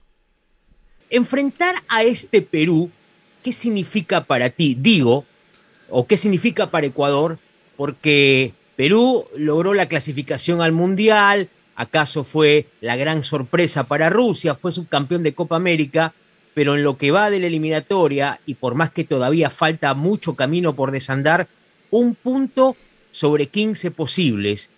Enfrentar 1.11 1.77
a 1.89 2.03
este 2.03 2.43
Perú, 2.43 2.91
¿qué 3.43 3.53
significa 3.53 4.25
para 4.25 4.51
ti? 4.51 4.77
Digo, 4.79 5.25
o 5.89 6.07
qué 6.07 6.17
significa 6.17 6.71
para 6.71 6.87
Ecuador, 6.87 7.39
porque 7.77 8.53
Perú 8.77 9.25
logró 9.37 9.75
la 9.75 9.89
clasificación 9.89 10.61
al 10.61 10.73
Mundial, 10.73 11.49
acaso 11.75 12.25
fue 12.25 12.67
la 12.81 12.97
gran 12.97 13.25
sorpresa 13.25 13.85
para 13.85 14.11
Rusia, 14.11 14.55
fue 14.55 14.73
subcampeón 14.73 15.23
de 15.23 15.35
Copa 15.35 15.57
América, 15.57 16.15
pero 16.59 16.75
en 16.75 16.83
lo 16.83 16.99
que 16.99 17.13
va 17.13 17.31
de 17.31 17.39
la 17.39 17.47
eliminatoria, 17.47 18.41
y 18.45 18.55
por 18.55 18.75
más 18.75 18.91
que 18.91 19.05
todavía 19.05 19.49
falta 19.49 19.95
mucho 19.95 20.35
camino 20.35 20.75
por 20.75 20.91
desandar, 20.91 21.47
un 21.89 22.17
punto 22.17 22.77
sobre 23.13 23.47
15 23.47 23.93
posibles. 23.93 24.69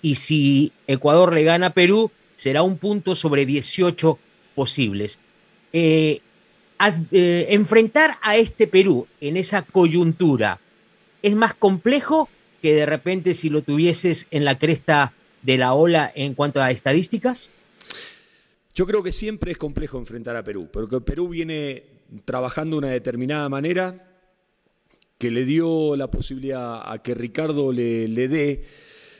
Y 0.00 0.14
si 0.14 0.72
Ecuador 0.86 1.34
le 1.34 1.44
gana 1.44 1.66
a 1.66 1.74
Perú, 1.74 2.10
será 2.36 2.62
un 2.62 2.78
punto 2.78 3.14
sobre 3.14 3.44
18 3.44 4.18
posibles. 4.54 5.18
Eh, 5.74 6.22
eh, 7.12 7.46
enfrentar 7.50 8.16
a 8.22 8.36
este 8.36 8.66
Perú 8.66 9.06
en 9.20 9.36
esa 9.36 9.60
coyuntura 9.60 10.58
es 11.20 11.36
más 11.36 11.52
complejo 11.52 12.30
que 12.62 12.72
de 12.72 12.86
repente 12.86 13.34
si 13.34 13.50
lo 13.50 13.60
tuvieses 13.60 14.26
en 14.30 14.46
la 14.46 14.58
cresta 14.58 15.12
de 15.42 15.58
la 15.58 15.74
ola 15.74 16.10
en 16.14 16.32
cuanto 16.32 16.62
a 16.62 16.70
estadísticas? 16.70 17.50
Yo 18.76 18.86
creo 18.86 19.02
que 19.02 19.10
siempre 19.10 19.52
es 19.52 19.56
complejo 19.56 19.96
enfrentar 19.96 20.36
a 20.36 20.44
Perú, 20.44 20.68
porque 20.70 21.00
Perú 21.00 21.30
viene 21.30 21.82
trabajando 22.26 22.76
de 22.76 22.78
una 22.80 22.90
determinada 22.90 23.48
manera 23.48 24.20
que 25.16 25.30
le 25.30 25.46
dio 25.46 25.96
la 25.96 26.10
posibilidad 26.10 26.82
a 26.84 27.02
que 27.02 27.14
Ricardo 27.14 27.72
le, 27.72 28.06
dé 28.28 28.64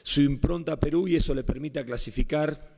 su 0.03 0.21
impronta 0.21 0.75
a 0.75 0.79
Perú 0.79 1.09
y 1.09 1.17
eso 1.17 1.35
le 1.35 1.43
permita 1.43 1.87
clasificar 1.87 2.77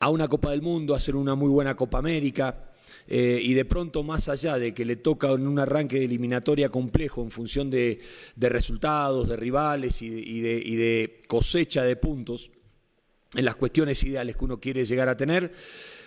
a 0.00 0.10
una 0.10 0.26
Copa 0.26 0.50
del 0.50 0.60
Mundo, 0.60 0.92
hacer 0.92 1.14
una 1.14 1.36
muy 1.36 1.50
buena 1.50 1.76
Copa 1.76 1.98
América. 1.98 2.72
Eh, 3.06 3.38
y 3.40 3.54
de 3.54 3.64
pronto, 3.64 4.02
más 4.02 4.28
allá 4.28 4.58
de 4.58 4.74
que 4.74 4.84
le 4.84 4.96
toca 4.96 5.30
en 5.30 5.46
un 5.46 5.60
arranque 5.60 6.00
de 6.00 6.06
eliminatoria 6.06 6.68
complejo 6.68 7.22
en 7.22 7.30
función 7.30 7.70
de, 7.70 8.00
resultados, 8.36 9.28
de 9.28 9.36
rivales 9.36 10.02
y 10.02 10.40
de 10.40 11.22
cosecha 11.28 11.84
de 11.84 11.94
puntos, 11.94 12.50
en 13.36 13.44
las 13.44 13.56
cuestiones 13.56 14.02
ideales 14.04 14.36
que 14.36 14.44
uno 14.44 14.58
quiere 14.58 14.84
llegar 14.84 15.08
a 15.08 15.16
tener, 15.16 15.52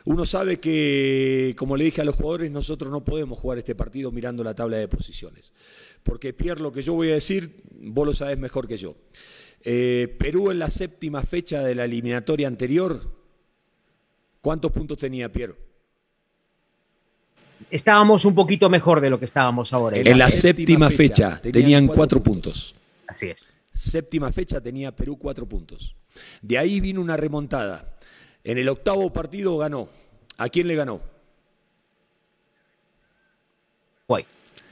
Uno 0.05 0.25
sabe 0.25 0.59
que, 0.59 1.53
como 1.57 1.75
le 1.75 1.83
dije 1.83 2.01
a 2.01 2.05
los 2.05 2.15
jugadores, 2.15 2.49
nosotros 2.49 2.89
no 2.91 3.03
podemos 3.03 3.37
jugar 3.37 3.57
este 3.57 3.75
partido 3.75 4.11
mirando 4.11 4.43
la 4.43 4.55
tabla 4.55 4.77
de 4.77 4.87
posiciones. 4.87 5.53
Porque, 6.03 6.33
Pierre, 6.33 6.61
lo 6.61 6.71
que 6.71 6.81
yo 6.81 6.93
voy 6.93 7.11
a 7.11 7.15
decir, 7.15 7.61
vos 7.81 8.07
lo 8.07 8.13
sabés 8.13 8.37
mejor 8.37 8.67
que 8.67 8.77
yo. 8.77 8.95
Eh, 9.61 10.15
Perú 10.17 10.51
en 10.51 10.59
la 10.59 10.71
séptima 10.71 11.21
fecha 11.21 11.61
de 11.61 11.75
la 11.75 11.83
eliminatoria 11.83 12.47
anterior, 12.47 13.01
¿cuántos 14.41 14.71
puntos 14.71 14.97
tenía, 14.97 15.31
Pierre? 15.31 15.55
Estábamos 17.69 18.25
un 18.25 18.33
poquito 18.33 18.69
mejor 18.69 19.01
de 19.01 19.09
lo 19.09 19.19
que 19.19 19.25
estábamos 19.25 19.73
ahora. 19.73 19.97
En, 19.97 20.17
la, 20.17 20.31
séptima, 20.31 20.89
fecha, 20.89 21.39
tenían 21.41 21.87
cuatro, 21.87 22.23
puntos. 22.23 22.73
Así 23.05 23.27
es. 23.27 23.53
Séptima 23.71 24.31
fecha 24.31 24.61
tenía 24.61 24.95
Perú 24.95 25.17
cuatro 25.17 25.45
puntos. 25.45 25.95
De 26.41 26.57
ahí 26.57 26.79
vino 26.79 27.01
una 27.01 27.17
remontada. 27.17 27.95
En 28.43 28.57
el 28.57 28.69
octavo 28.69 29.11
partido 29.11 29.57
ganó. 29.57 29.89
¿A 30.37 30.49
quién 30.49 30.67
le 30.67 30.75
ganó? 30.75 31.01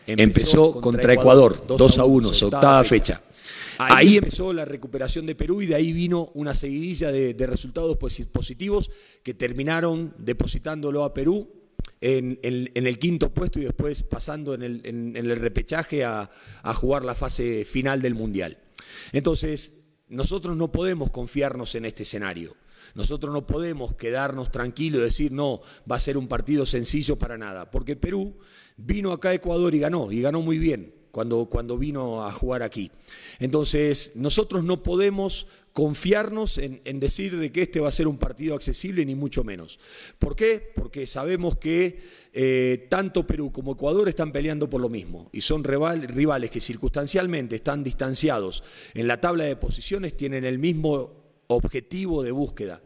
Empezó, 0.08 0.80
contra, 0.80 1.13
Ecuador, 1.13 1.67
2 1.67 2.00
a 2.00 2.06
1, 2.06 2.34
su 2.34 2.45
octava 2.45 2.82
fecha. 2.86 3.21
Ahí 3.78 4.17
empezó 4.17 4.54
la 4.54 4.63
recuperación 4.65 5.26
de 5.26 5.36
Perú 5.36 5.62
y 5.62 5.67
de 5.67 5.76
ahí 5.76 5.91
vino 5.91 6.32
una 6.34 6.54
seguidilla 6.54 7.12
de, 7.12 7.36
resultados 7.45 7.97
positivos 7.97 8.89
que 9.21 9.34
terminaron 9.34 10.13
depositándolo 10.17 11.04
a 11.04 11.13
Perú 11.13 11.50
en, 12.00 12.39
el 12.41 13.00
quinto 13.00 13.34
puesto 13.34 13.60
y 13.60 13.65
después 13.65 14.02
pasando 14.04 14.54
en 14.54 14.63
el, 14.63 15.39
repechaje 15.39 16.06
a, 16.06 16.30
a 16.63 16.73
jugar 16.73 17.04
la 17.04 17.13
fase 17.13 17.65
final 17.65 18.02
del 18.02 18.15
Mundial. 18.15 18.58
Entonces, 19.12 19.73
nosotros 20.10 20.56
no 20.56 20.72
podemos 20.72 21.12
confiarnos 21.12 21.76
en 21.76 21.86
este 21.86 22.04
escenario. 22.04 22.56
Nosotros 22.96 23.34
no 23.34 23.46
podemos 23.46 23.96
quedarnos 23.96 24.52
tranquilos 24.52 25.02
y 25.02 25.04
decir, 25.04 25.32
no, 25.32 25.62
va 25.89 25.98
a 25.98 26.00
ser 26.00 26.17
un 26.17 26.28
partido 26.28 26.65
sencillo 26.65 27.17
para 27.17 27.38
nada, 27.38 27.70
porque 27.70 27.96
Perú 27.96 28.38
vino 28.78 29.12
acá 29.12 29.30
a 29.30 29.34
Ecuador 29.34 29.76
y 29.76 29.80
ganó, 29.80 30.12
y 30.12 30.22
ganó 30.22 30.41
muy 30.41 30.58
bien 30.58 30.93
cuando, 31.12 31.46
cuando 31.48 31.78
vino 31.78 32.24
a 32.24 32.32
jugar 32.32 32.63
aquí. 32.63 32.91
Entonces, 33.39 34.12
nosotros 34.15 34.63
no 34.63 34.84
podemos 34.84 35.48
confiarnos 35.78 36.58
en, 36.58 37.00
decir 37.00 37.38
de 37.38 37.52
que 37.52 37.62
este 37.62 37.80
va 37.80 37.90
a 37.90 37.92
ser 37.92 38.08
un 38.08 38.18
partido 38.18 38.56
accesible, 38.56 39.06
ni 39.06 39.13
mucho 39.13 39.44
menos. 39.44 39.78
¿Por 40.18 40.36
qué? 40.36 40.72
Porque 40.74 41.06
sabemos 41.06 41.58
que 41.58 42.00
eh, 42.34 42.88
tanto 42.90 43.28
Perú 43.28 43.52
como 43.52 43.74
Ecuador 43.74 44.10
están 44.10 44.32
peleando 44.32 44.68
por 44.68 44.82
lo 44.82 44.90
mismo 44.90 45.30
y 45.32 45.42
son 45.42 45.63
rivales 45.63 46.50
que 46.50 46.62
circunstancialmente 46.62 47.58
están 47.58 47.84
distanciados 47.84 48.63
en 48.96 49.08
la 49.08 49.22
tabla 49.22 49.44
de 49.44 49.56
posiciones, 49.56 50.18
tienen 50.18 50.46
el 50.46 50.58
mismo 50.58 51.44
objetivo 51.46 52.24
de 52.24 52.32
búsqueda. 52.32 52.82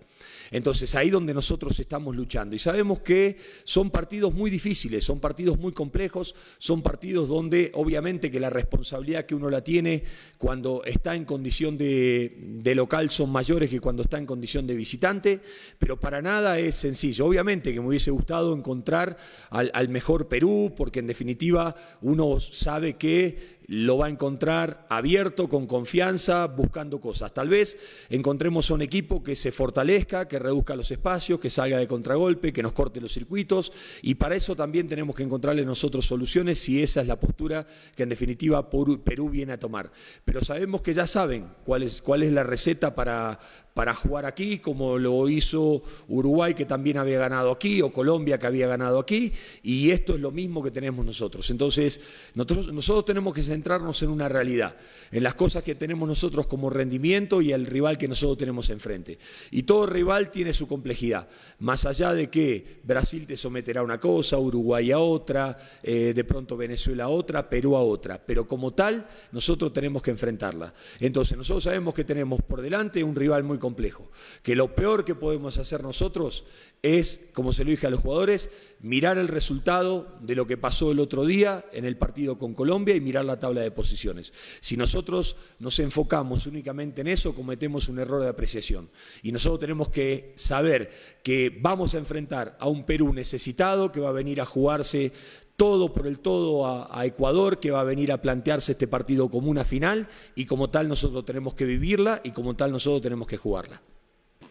Entonces 0.51 0.93
ahí 0.95 1.09
donde 1.09 1.33
nosotros 1.33 1.79
estamos 1.79 2.15
luchando. 2.15 2.55
Y 2.55 2.59
sabemos 2.59 2.99
que 2.99 3.37
son 3.63 3.89
partidos 3.89 4.33
muy 4.33 4.51
difíciles, 4.51 5.05
son 5.05 5.21
partidos 5.21 5.57
muy 5.57 5.71
complejos, 5.71 6.35
son 6.57 6.81
partidos 6.81 7.29
donde 7.29 7.71
obviamente 7.73 8.29
que 8.29 8.39
la 8.39 8.49
responsabilidad 8.49 9.25
que 9.25 9.33
uno 9.33 9.49
la 9.49 9.63
tiene 9.63 10.03
cuando 10.37 10.83
está 10.83 11.15
en 11.15 11.23
condición 11.23 11.77
de, 11.77 12.73
local 12.75 13.09
son 13.09 13.31
mayores 13.31 13.69
que 13.69 13.79
cuando 13.79 14.03
está 14.03 14.17
en 14.17 14.25
condición 14.25 14.67
de 14.67 14.75
visitante, 14.75 15.41
pero 15.79 15.99
para 15.99 16.21
nada 16.21 16.59
es 16.59 16.75
sencillo. 16.75 17.25
Obviamente 17.25 17.73
que 17.73 17.79
me 17.79 17.87
hubiese 17.87 18.11
gustado 18.11 18.53
encontrar 18.53 19.17
al, 19.49 19.89
mejor 19.89 20.27
Perú, 20.27 20.73
porque 20.75 20.99
en 20.99 21.07
definitiva 21.07 21.75
uno 22.01 22.39
sabe 22.39 22.97
que 22.97 23.60
lo 23.71 23.99
va 23.99 24.07
a 24.07 24.09
encontrar 24.09 24.85
abierto, 24.89 25.47
con 25.47 25.65
confianza, 25.65 26.45
buscando 26.47 26.99
cosas. 26.99 27.33
Tal 27.33 27.47
vez 27.47 27.77
encontremos 28.09 28.69
un 28.69 28.81
equipo 28.81 29.23
que 29.23 29.33
se 29.33 29.53
fortalezca, 29.53 30.27
que 30.27 30.39
reduzca 30.39 30.75
los 30.75 30.91
espacios, 30.91 31.39
que 31.39 31.49
salga 31.49 31.77
de 31.77 31.87
contragolpe, 31.87 32.51
que 32.51 32.61
nos 32.61 32.73
corte 32.73 32.99
los 32.99 33.13
circuitos 33.13 33.71
y 34.01 34.15
para 34.15 34.35
eso 34.35 34.57
también 34.57 34.89
tenemos 34.89 35.15
que 35.15 35.23
encontrarle 35.23 35.63
nosotros 35.63 36.05
soluciones 36.05 36.59
si 36.59 36.83
esa 36.83 36.99
es 36.99 37.07
la 37.07 37.17
postura 37.17 37.65
que 37.95 38.03
en 38.03 38.09
definitiva 38.09 38.69
Perú 38.69 39.29
viene 39.29 39.53
a 39.53 39.59
tomar. 39.59 39.89
Pero 40.25 40.43
sabemos 40.43 40.81
que 40.81 40.93
ya 40.93 41.07
saben 41.07 41.47
cuál 41.63 41.83
es, 41.83 42.01
cuál 42.01 42.23
es 42.23 42.33
la 42.33 42.43
receta 42.43 42.93
para, 42.93 43.39
para 43.73 43.93
jugar 43.93 44.25
aquí, 44.25 44.59
como 44.59 44.97
lo 44.97 45.29
hizo 45.29 45.81
Uruguay, 46.07 46.53
que 46.53 46.65
también 46.65 46.97
había 46.97 47.19
ganado 47.19 47.51
aquí, 47.51 47.81
o 47.81 47.91
Colombia, 47.91 48.37
que 48.37 48.47
había 48.47 48.67
ganado 48.67 48.99
aquí, 48.99 49.31
y 49.63 49.91
esto 49.91 50.15
es 50.15 50.21
lo 50.21 50.31
mismo 50.31 50.61
que 50.61 50.71
tenemos 50.71 51.05
nosotros. 51.05 51.49
Entonces, 51.49 52.01
nosotros, 52.35 53.05
tenemos 53.05 53.33
que 53.33 53.43
centrarnos 53.43 54.01
en 54.03 54.09
una 54.09 54.27
realidad, 54.27 54.75
en 55.11 55.23
las 55.23 55.35
cosas 55.35 55.63
que 55.63 55.75
tenemos 55.75 56.07
nosotros 56.07 56.47
como 56.47 56.69
rendimiento 56.69 57.41
y 57.41 57.51
el 57.51 57.65
rival 57.65 57.97
que 57.97 58.07
nosotros 58.07 58.37
tenemos 58.37 58.69
enfrente. 58.69 59.17
Y 59.51 59.63
todo 59.63 59.85
rival 59.85 60.31
tiene 60.31 60.53
su 60.53 60.67
complejidad, 60.67 61.27
más 61.59 61.85
allá 61.85 62.13
de 62.13 62.29
que 62.29 62.81
Brasil 62.83 63.25
te 63.25 63.37
someterá 63.37 63.81
a 63.81 63.83
una 63.83 63.99
cosa, 63.99 64.37
Uruguay 64.37 64.91
a 64.91 64.99
otra, 64.99 65.57
eh, 65.81 66.13
de 66.13 66.23
pronto 66.23 66.57
Venezuela 66.57 67.05
a 67.05 67.09
otra, 67.09 67.49
Perú 67.49 67.75
a 67.75 67.81
otra, 67.81 68.21
pero 68.23 68.47
como 68.47 68.73
tal, 68.73 69.07
nosotros 69.31 69.71
tenemos 69.71 70.01
que 70.01 70.11
enfrentarla. 70.11 70.73
Entonces, 70.99 71.37
nosotros 71.37 71.63
sabemos 71.63 71.93
que 71.93 72.03
tenemos 72.03 72.41
por 72.41 72.61
delante 72.61 73.03
un 73.03 73.15
rival 73.15 73.43
muy 73.43 73.57
complejo. 73.61 74.11
Que 74.43 74.57
lo 74.57 74.75
peor 74.75 75.05
que 75.05 75.15
podemos 75.15 75.57
hacer 75.57 75.81
nosotros 75.81 76.43
es, 76.81 77.21
como 77.33 77.53
se 77.53 77.63
lo 77.63 77.71
dije 77.71 77.87
a 77.87 77.91
los 77.91 78.01
jugadores, 78.01 78.49
mirar 78.81 79.17
el 79.17 79.27
resultado 79.27 80.17
de 80.19 80.35
lo 80.35 80.47
que 80.47 80.57
pasó 80.57 80.91
el 80.91 80.99
otro 80.99 81.25
día 81.25 81.63
en 81.71 81.85
el 81.85 81.95
partido 81.95 82.37
con 82.37 82.53
Colombia 82.53 82.95
y 82.95 83.01
mirar 83.01 83.23
la 83.23 83.39
tabla 83.39 83.61
de 83.61 83.71
posiciones. 83.71 84.33
Si 84.59 84.75
nosotros 84.75 85.35
nos 85.59 85.79
enfocamos 85.79 86.47
únicamente 86.47 87.01
en 87.01 87.07
eso, 87.07 87.35
cometemos 87.35 87.87
un 87.87 87.99
error 87.99 88.21
de 88.23 88.29
apreciación. 88.29 88.89
Y 89.21 89.31
nosotros 89.31 89.59
tenemos 89.59 89.89
que 89.89 90.33
saber 90.35 90.91
que 91.23 91.55
vamos 91.61 91.93
a 91.93 91.99
enfrentar 91.99 92.57
a 92.59 92.67
un 92.67 92.83
Perú 92.83 93.13
necesitado 93.13 93.91
que 93.91 93.99
va 93.99 94.09
a 94.09 94.13
venir 94.13 94.41
a 94.41 94.45
jugarse 94.45 95.13
todo 95.55 95.93
por 95.93 96.07
el 96.07 96.19
todo 96.19 96.65
a, 96.65 97.05
Ecuador, 97.05 97.59
que 97.59 97.71
va 97.71 97.81
a 97.81 97.83
venir 97.83 98.11
a 98.11 98.21
plantearse 98.21 98.71
este 98.71 98.87
partido 98.87 99.29
como 99.29 99.49
una 99.49 99.63
final 99.63 100.07
y 100.35 100.45
como 100.45 100.69
tal 100.69 100.87
nosotros 100.87 101.25
tenemos 101.25 101.53
que 101.53 101.65
vivirla 101.65 102.21
y 102.23 102.31
como 102.31 102.55
tal 102.55 102.71
nosotros 102.71 103.01
tenemos 103.01 103.27
que 103.27 103.37
jugarla. 103.37 103.81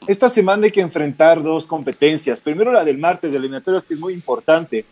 Esta 0.07 0.29
semana 0.29 0.67
hay 0.67 0.71
que 0.71 0.81
enfrentar 0.81 1.43
dos 1.43 1.67
competencias. 1.67 2.41
Primero 2.41 2.73
la 2.73 2.85
del 2.85 2.99
martes 2.99 3.33
de 3.33 3.39
eliminatorios, 3.39 3.85
que 3.85 3.95
es 3.95 4.01
muy 4.01 4.15
importante. 4.15 4.85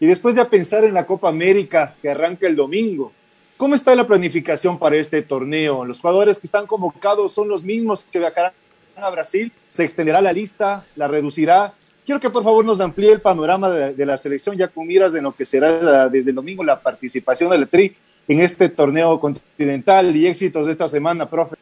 Y 0.00 0.06
después 0.06 0.36
ya 0.36 0.48
pensar 0.48 0.84
en 0.84 0.94
la 0.94 1.06
Copa 1.06 1.28
América, 1.28 1.96
que 2.00 2.10
arranca 2.10 2.46
el 2.46 2.56
domingo. 2.56 3.12
¿Cómo 3.56 3.74
está 3.74 3.94
la 3.94 4.06
planificación 4.06 4.78
para 4.78 4.96
este 4.96 5.20
torneo? 5.22 5.84
Los 5.84 6.00
jugadores 6.00 6.38
que 6.38 6.46
están 6.46 6.66
convocados 6.66 7.32
son 7.32 7.48
los 7.48 7.64
mismos 7.64 8.04
que 8.10 8.20
viajarán 8.20 8.52
a 8.94 9.10
Brasil. 9.10 9.52
¿Se 9.68 9.84
extenderá 9.84 10.20
la 10.20 10.32
lista? 10.32 10.86
¿La 10.94 11.08
reducirá? 11.08 11.72
Quiero 12.08 12.20
que 12.20 12.30
por 12.30 12.42
favor 12.42 12.64
nos 12.64 12.80
amplíe 12.80 13.12
el 13.12 13.20
panorama 13.20 13.68
de, 13.68 14.06
la 14.06 14.16
selección 14.16 14.56
ya 14.56 14.68
con 14.68 14.86
miras 14.86 15.12
de 15.12 15.20
lo 15.20 15.36
que 15.36 15.44
será 15.44 16.08
desde 16.08 16.30
el 16.30 16.36
domingo 16.36 16.64
la 16.64 16.80
participación 16.80 17.50
del 17.50 17.68
TRI 17.68 17.94
en 18.26 18.40
este 18.40 18.70
torneo 18.70 19.20
continental 19.20 20.16
y 20.16 20.26
éxitos 20.26 20.64
de 20.64 20.72
esta 20.72 20.88
semana, 20.88 21.28
profe. 21.28 21.56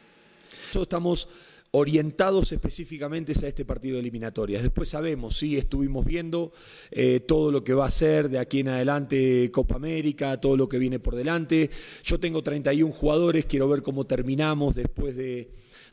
Estamos 0.73 1.27
orientados 1.71 2.51
específicamente 2.51 3.33
a 3.33 3.47
este 3.47 3.65
partido 3.65 3.95
de 3.95 4.01
eliminatorias. 4.01 4.63
Después 4.63 4.89
sabemos, 4.89 5.37
sí, 5.37 5.57
estuvimos 5.57 6.05
viendo 6.05 6.51
eh, 6.91 7.19
todo 7.19 7.51
lo 7.51 7.63
que 7.63 7.73
va 7.73 7.85
a 7.85 7.91
ser 7.91 8.29
de 8.29 8.39
aquí 8.39 8.61
en 8.61 8.69
adelante 8.69 9.49
Copa 9.51 9.75
América, 9.75 10.39
todo 10.39 10.57
lo 10.57 10.69
que 10.69 10.79
viene 10.79 10.99
por 10.99 11.15
delante. 11.15 11.69
Yo 12.03 12.19
tengo 12.19 12.41
31 12.41 12.91
jugadores, 12.91 13.45
quiero 13.45 13.67
ver 13.67 13.81
cómo 13.81 14.05
terminamos 14.05 14.75
después 14.75 15.15
de 15.15 15.49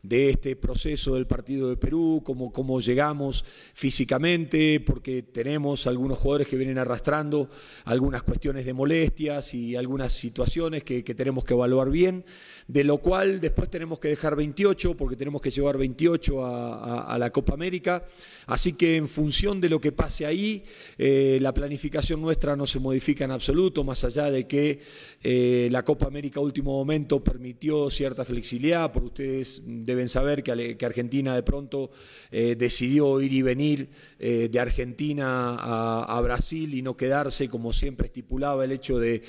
de 0.07 0.29
este 0.29 0.55
proceso 0.55 1.15
del 1.15 1.25
partido 1.25 1.67
de 1.69 1.77
Perú, 1.77 2.21
cómo, 2.23 2.51
cómo 2.53 2.79
llegamos 2.79 3.43
físicamente, 3.73 4.79
porque 4.79 5.23
tenemos 5.23 5.87
algunos 5.87 6.19
jugadores 6.19 6.47
que 6.47 6.55
vienen 6.55 6.77
arrastrando 6.77 7.49
algunas 7.85 8.21
cuestiones 8.21 8.65
de 8.65 8.73
molestias 8.73 9.55
y 9.55 9.75
algunas 9.75 10.13
situaciones 10.13 10.83
que, 10.83 11.01
tenemos 11.15 11.43
que 11.43 11.55
evaluar 11.55 11.89
bien, 11.89 12.23
de 12.67 12.83
lo 12.83 12.99
cual 12.99 13.39
después 13.39 13.69
tenemos 13.69 13.99
que 13.99 14.09
dejar 14.09 14.35
28, 14.35 14.95
porque 14.95 15.15
tenemos 15.15 15.41
que 15.41 15.49
llevar 15.49 15.64
28 15.73 16.45
a, 16.45 17.17
la 17.17 17.31
Copa 17.31 17.53
América. 17.53 18.03
Así 18.47 18.73
que 18.73 18.95
en 18.95 19.07
función 19.07 19.59
de 19.59 19.69
lo 19.69 19.81
que 19.81 19.91
pase 19.91 20.25
ahí, 20.25 20.63
eh, 20.97 21.39
la 21.41 21.53
planificación 21.53 22.21
nuestra 22.21 22.55
no 22.55 22.67
se 22.67 22.79
modifica 22.79 23.25
en 23.25 23.31
absoluto, 23.31 23.83
más 23.83 24.03
allá 24.03 24.29
de 24.29 24.47
que 24.47 24.79
eh, 25.23 25.67
la 25.71 25.83
Copa 25.83 26.05
América 26.05 26.39
último 26.39 26.71
momento 26.71 27.23
permitió 27.23 27.89
cierta 27.89 28.23
flexibilidad, 28.23 28.91
por 28.91 29.03
ustedes 29.03 29.63
de 29.65 29.95
deben 29.95 30.09
saber 30.09 30.43
que, 30.43 30.85
Argentina 30.85 31.33
de 31.33 31.41
pronto 31.41 31.89
eh, 32.31 32.55
decidió 32.57 33.21
ir 33.21 33.33
y 33.33 33.41
venir 33.41 33.89
de 34.19 34.59
Argentina 34.59 35.55
a, 35.55 36.21
Brasil 36.21 36.73
y 36.73 36.81
no 36.81 36.97
quedarse, 36.97 37.47
como 37.47 37.71
siempre 37.71 38.07
estipulaba 38.07 38.65
el 38.65 38.71
hecho 38.71 38.99
de, 38.99 39.21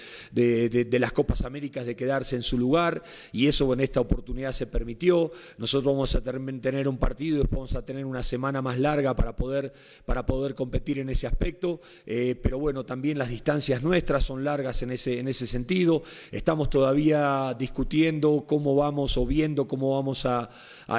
las 0.99 1.12
Copas 1.12 1.42
Américas, 1.42 1.87
de 1.87 1.94
quedarse 1.94 2.37
en 2.37 2.42
su 2.42 2.59
lugar, 2.59 3.03
y 3.33 3.46
eso 3.46 3.72
en 3.72 3.81
esta 3.81 4.01
oportunidad 4.01 4.53
se 4.53 4.66
permitió. 4.66 5.31
Nosotros 5.59 5.92
vamos 5.92 6.14
a 6.14 6.22
tener 6.61 6.89
un 6.89 6.99
partido 6.99 7.39
después 7.39 7.57
vamos 7.57 7.75
a 7.77 7.85
tener 7.85 8.05
una 8.05 8.23
semana 8.23 8.62
más 8.62 8.79
larga 8.79 9.15
para 9.15 9.37
poder, 9.37 9.73
para 10.05 10.27
poder 10.27 10.55
competir 10.55 10.99
en 10.99 11.09
ese 11.09 11.27
aspecto, 11.27 11.81
eh, 12.07 12.35
pero 12.41 12.59
bueno, 12.59 12.85
también 12.85 13.19
las 13.19 13.29
distancias 13.29 13.83
nuestras 13.83 14.25
son 14.25 14.45
largas 14.45 14.83
en 14.83 14.91
ese, 14.91 15.19
en 15.19 15.29
ese 15.29 15.47
sentido. 15.47 16.03
Estamos 16.31 16.71
todavía 16.71 17.55
discutiendo 17.59 18.45
cómo 18.47 18.75
vamos 18.75 19.17
o 19.17 19.27
viendo 19.27 19.67
cómo 19.67 19.91
vamos 19.91 20.27
a, 20.27 20.49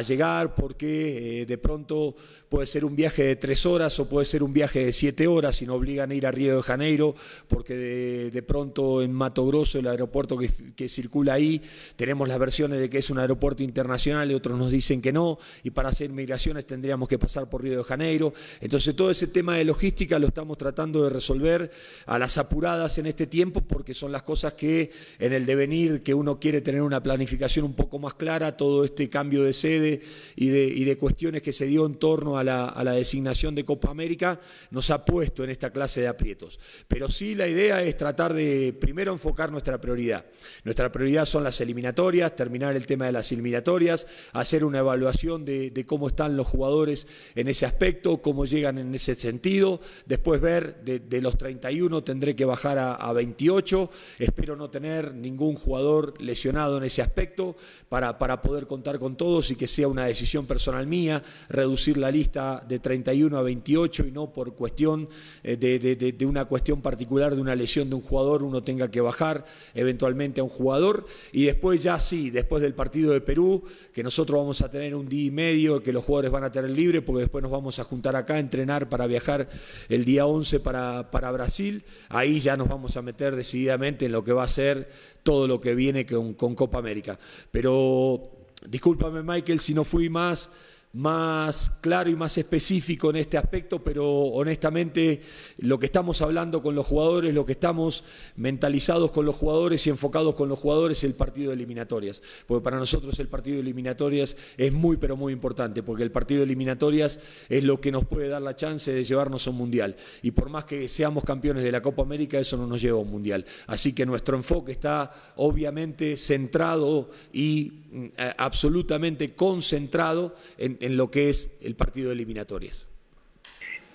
llegar, 0.08 0.54
porque 0.54 1.42
eh, 1.42 1.46
de 1.46 1.58
pronto 1.58 2.16
puede 2.50 2.66
ser 2.66 2.86
un 2.86 2.96
viaje 2.96 3.24
de 3.24 3.36
tres 3.36 3.66
horas 3.66 4.00
o 4.00 4.08
puede 4.08 4.26
ser 4.26 4.44
un 4.44 4.54
viaje 4.54 4.86
de 4.86 4.92
siete 4.92 5.28
horas 5.28 5.62
y 5.62 5.66
nos 5.66 5.78
obligan 5.78 6.12
a 6.12 6.14
ir 6.14 6.26
a 6.26 6.32
Río 6.32 6.58
de 6.58 6.64
Janeiro, 6.64 7.16
porque 7.48 7.76
de, 7.76 8.44
pronto 8.44 9.02
en 9.02 9.12
Mato 9.12 9.46
Grosso, 9.46 9.80
el 9.80 9.88
aeropuerto 9.88 10.38
que, 10.38 10.90
circula 10.90 11.34
ahí, 11.34 11.62
tenemos 11.96 12.28
las 12.28 12.40
versiones 12.40 12.80
de 12.80 12.90
que 12.90 13.00
es 13.00 13.10
un 13.10 13.20
aeropuerto 13.20 13.64
internacional 13.64 14.32
y 14.32 14.34
otros 14.34 14.58
nos 14.58 14.72
dicen 14.72 15.02
que 15.02 15.12
no, 15.12 15.17
y 15.64 15.72
para 15.72 15.90
hacer 15.90 16.10
migraciones 16.10 16.66
tendríamos 16.66 17.08
que 17.08 17.18
pasar 17.18 17.50
por 17.50 17.64
Río 17.64 17.78
de 17.78 17.84
Janeiro. 17.84 18.34
Entonces 18.62 18.96
todo 18.96 19.12
ese 19.12 19.28
tema 19.28 19.56
de 19.56 19.66
logística 19.66 20.20
lo 20.20 20.28
estamos 20.28 20.58
tratando 20.58 21.04
de 21.04 21.10
resolver 21.10 21.72
a 22.06 22.20
las 22.20 22.38
apuradas 22.38 22.98
en 22.98 23.08
este 23.08 23.28
tiempo, 23.28 23.62
porque 23.62 23.94
son 23.94 24.12
las 24.12 24.24
cosas 24.24 24.54
que 24.54 24.92
en 25.20 25.34
el 25.34 25.46
devenir 25.46 26.02
que 26.02 26.14
uno 26.14 26.40
quiere 26.40 26.62
tener 26.62 26.82
una 26.82 27.02
planificación 27.02 27.66
un 27.66 27.74
poco 27.74 28.00
más 28.00 28.14
clara, 28.14 28.56
todo 28.56 28.84
este 28.84 29.10
cambio 29.10 29.44
de 29.44 29.54
sede 29.54 30.02
y 30.36 30.48
de, 30.50 30.98
cuestiones 30.98 31.42
que 31.42 31.54
se 31.54 31.66
dio 31.66 31.86
en 31.86 31.96
torno 31.96 32.38
a 32.38 32.44
la, 32.44 32.94
designación 32.94 33.54
de 33.54 33.64
Copa 33.64 33.90
América, 33.90 34.40
nos 34.72 34.90
ha 34.90 35.06
puesto 35.06 35.44
en 35.44 35.50
esta 35.50 35.72
clase 35.72 36.02
de 36.02 36.08
aprietos. 36.08 36.60
Pero 36.88 37.10
sí 37.10 37.36
la 37.36 37.48
idea 37.48 37.84
es 37.84 37.96
tratar 37.96 38.34
de 38.34 38.74
primero 38.80 39.12
enfocar 39.12 39.52
nuestra 39.52 39.80
prioridad. 39.80 40.26
Nuestra 40.64 40.92
prioridad 40.92 41.26
son 41.26 41.44
las 41.44 41.62
eliminatorias, 41.62 42.36
terminar 42.36 42.76
el 42.76 42.86
tema 42.86 43.06
de 43.06 43.12
las 43.12 43.32
eliminatorias, 43.32 44.08
hacer 44.34 44.64
una 44.64 44.80
evaluación 44.80 45.07
de, 45.46 45.86
cómo 45.88 46.08
están 46.08 46.36
los 46.38 46.48
jugadores 46.48 47.08
en 47.36 47.48
ese 47.48 47.66
aspecto, 47.66 48.22
cómo 48.22 48.46
llegan 48.46 48.78
en 48.78 48.94
ese 48.94 49.16
sentido, 49.16 49.80
después 50.06 50.42
ver 50.42 50.84
de, 50.84 51.22
los 51.22 51.38
31 51.38 52.04
tendré 52.04 52.36
que 52.36 52.46
bajar 52.46 52.78
a, 52.78 52.96
a 52.96 53.14
28, 53.14 53.90
espero 54.20 54.56
no 54.56 54.70
tener 54.70 55.14
ningún 55.14 55.56
jugador 55.56 56.14
lesionado 56.22 56.78
en 56.78 56.84
ese 56.84 57.02
aspecto 57.02 57.56
para, 57.90 58.18
para 58.18 58.42
poder 58.42 58.68
contar 58.68 59.00
con 59.00 59.16
todos 59.16 59.52
y 59.52 59.56
que 59.56 59.68
sea 59.68 59.88
una 59.88 60.06
decisión 60.06 60.46
personal 60.46 60.88
mía, 60.88 61.24
reducir 61.50 61.98
la 61.98 62.12
lista 62.12 62.64
de 62.68 62.80
31 62.80 63.38
a 63.38 63.42
28 63.42 64.06
y 64.08 64.12
no 64.12 64.32
por 64.32 64.54
cuestión 64.54 65.08
eh, 65.44 65.58
de, 65.58 66.26
una 66.26 66.46
cuestión 66.46 66.82
particular 66.82 67.36
de 67.36 67.42
una 67.42 67.56
lesión 67.56 67.90
de 67.90 67.96
un 67.96 68.02
jugador 68.02 68.44
uno 68.44 68.64
tenga 68.64 68.90
que 68.92 69.02
bajar 69.02 69.46
eventualmente 69.74 70.42
a 70.42 70.44
un 70.44 70.50
jugador. 70.50 71.06
Y 71.32 71.46
después 71.46 71.84
ya 71.84 72.00
sí, 72.00 72.30
después 72.30 72.62
del 72.62 72.74
partido 72.74 73.14
de 73.14 73.22
Perú, 73.22 73.64
que 73.94 74.04
nosotros 74.04 74.40
vamos 74.40 74.62
a 74.62 74.70
tener 74.70 74.96
un 74.98 75.08
día 75.08 75.26
y 75.26 75.32
medio 75.32 75.82
que 75.82 75.94
los 75.94 76.04
jugadores 76.04 76.32
van 76.32 76.44
a 76.44 76.52
tener 76.52 76.70
libre 76.72 77.02
porque 77.02 77.22
después 77.22 77.42
nos 77.42 77.52
vamos 77.52 77.80
a 77.80 77.84
juntar 77.84 78.16
acá 78.16 78.36
a 78.36 78.40
entrenar 78.40 78.90
para 78.90 79.08
viajar 79.08 79.48
el 79.90 80.06
día 80.06 80.26
11 80.26 80.60
para, 80.60 81.12
para 81.12 81.32
Brasil, 81.32 81.84
ahí 82.10 82.40
ya 82.40 82.58
nos 82.58 82.68
vamos 82.68 82.98
a 82.98 83.02
meter 83.02 83.36
decididamente 83.36 84.06
en 84.06 84.12
lo 84.12 84.24
que 84.24 84.34
va 84.34 84.44
a 84.44 84.48
ser 84.48 84.90
todo 85.24 85.48
lo 85.48 85.62
que 85.62 85.76
viene 85.76 86.06
con, 86.06 86.34
con 86.34 86.56
Copa 86.56 86.80
América. 86.80 87.20
Pero 87.52 88.32
discúlpame 88.68 89.24
Michael 89.24 89.60
si 89.60 89.74
no 89.74 89.84
fui 89.84 90.10
más 90.10 90.50
más 90.94 91.72
claro 91.82 92.10
y 92.10 92.16
más 92.16 92.38
específico 92.38 93.10
en 93.10 93.18
este 93.18 93.38
aspecto, 93.38 93.84
pero 93.84 94.08
honestamente 94.08 95.22
lo 95.60 95.78
que 95.78 95.86
estamos 95.86 96.22
hablando 96.22 96.62
con 96.62 96.76
los 96.76 96.86
jugadores, 96.86 97.34
lo 97.34 97.46
que 97.46 97.52
estamos 97.52 98.04
mentalizados 98.36 99.12
con 99.12 99.26
los 99.26 99.36
jugadores 99.36 99.86
y 99.86 99.90
enfocados 99.90 100.34
con 100.36 100.48
los 100.50 100.58
jugadores 100.58 101.00
es 101.00 101.04
el 101.04 101.14
partido 101.14 101.50
de 101.50 101.56
eliminatorias, 101.56 102.24
porque 102.48 102.64
para 102.64 102.80
nosotros 102.80 103.20
el 103.20 103.28
partido 103.28 103.56
de 103.56 103.62
eliminatorias 103.62 104.38
es 104.58 104.74
muy 104.74 104.98
pero 104.98 105.18
muy 105.18 105.34
importante, 105.34 105.84
porque 105.84 106.04
el 106.04 106.12
partido 106.12 106.40
de 106.40 106.46
eliminatorias 106.46 107.20
es 107.50 107.64
lo 107.64 107.82
que 107.82 107.92
nos 107.92 108.06
puede 108.06 108.30
dar 108.30 108.42
la 108.42 108.56
chance 108.56 108.92
de 108.92 109.04
llevarnos 109.04 109.46
a 109.46 109.50
un 109.50 109.58
mundial. 109.58 109.96
Y 110.22 110.32
por 110.32 110.50
más 110.50 110.66
que 110.66 110.88
seamos 110.88 111.24
campeones 111.24 111.64
de 111.64 111.72
la 111.72 111.82
Copa 111.82 112.02
América 112.02 112.40
eso 112.40 112.58
no 112.58 112.66
nos 112.66 112.82
lleva 112.82 112.98
a 112.98 113.02
un 113.02 113.12
mundial, 113.12 113.46
así 113.68 113.94
que 113.94 114.06
nuestro 114.06 114.38
enfoque 114.38 114.72
está 114.72 115.12
obviamente 115.36 116.16
centrado 116.16 117.12
y 117.34 117.84
mm, 117.92 118.06
absolutamente 118.38 119.36
concentrado 119.36 120.36
en 120.58 120.77
en 120.80 120.98
lo 120.98 121.12
que 121.12 121.30
es 121.30 121.50
el 121.62 121.76
partido 121.76 122.10
de 122.10 122.14
eliminatorias. 122.14 122.88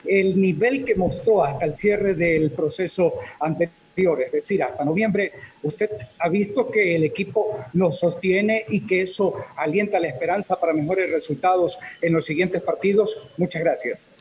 El 0.04 0.40
nivel 0.40 0.84
que 0.84 0.94
mostró 0.94 1.44
hasta 1.44 1.64
el 1.64 1.76
cierre 1.76 2.14
del 2.14 2.50
proceso 2.50 3.14
anterior, 3.40 4.20
es 4.20 4.32
decir, 4.32 4.62
hasta 4.62 4.84
noviembre, 4.84 5.32
usted 5.62 5.90
ha 6.18 6.28
visto 6.28 6.68
que 6.70 6.96
el 6.96 7.04
equipo 7.04 7.58
lo 7.74 7.92
sostiene 7.92 8.64
y 8.68 8.86
que 8.86 9.02
eso 9.02 9.34
alienta 9.56 10.00
la 10.00 10.08
esperanza 10.08 10.58
para 10.58 10.72
mejores 10.72 11.10
resultados 11.10 11.78
en 12.00 12.14
los 12.14 12.24
siguientes 12.24 12.62
partidos. 12.62 13.28
Muchas 13.36 13.62
gracias. 13.62 14.14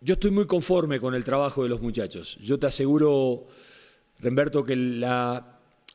Yo 0.00 0.14
estoy 0.14 0.32
muy 0.32 0.46
conforme 0.46 1.00
con 1.00 1.14
el 1.14 1.24
trabajo 1.24 1.62
de 1.62 1.68
los 1.68 1.80
muchachos. 1.80 2.36
Yo 2.42 2.58
te 2.58 2.66
aseguro, 2.66 3.46
Remberto, 4.18 4.64
que 4.64 4.74
la, 4.76 5.51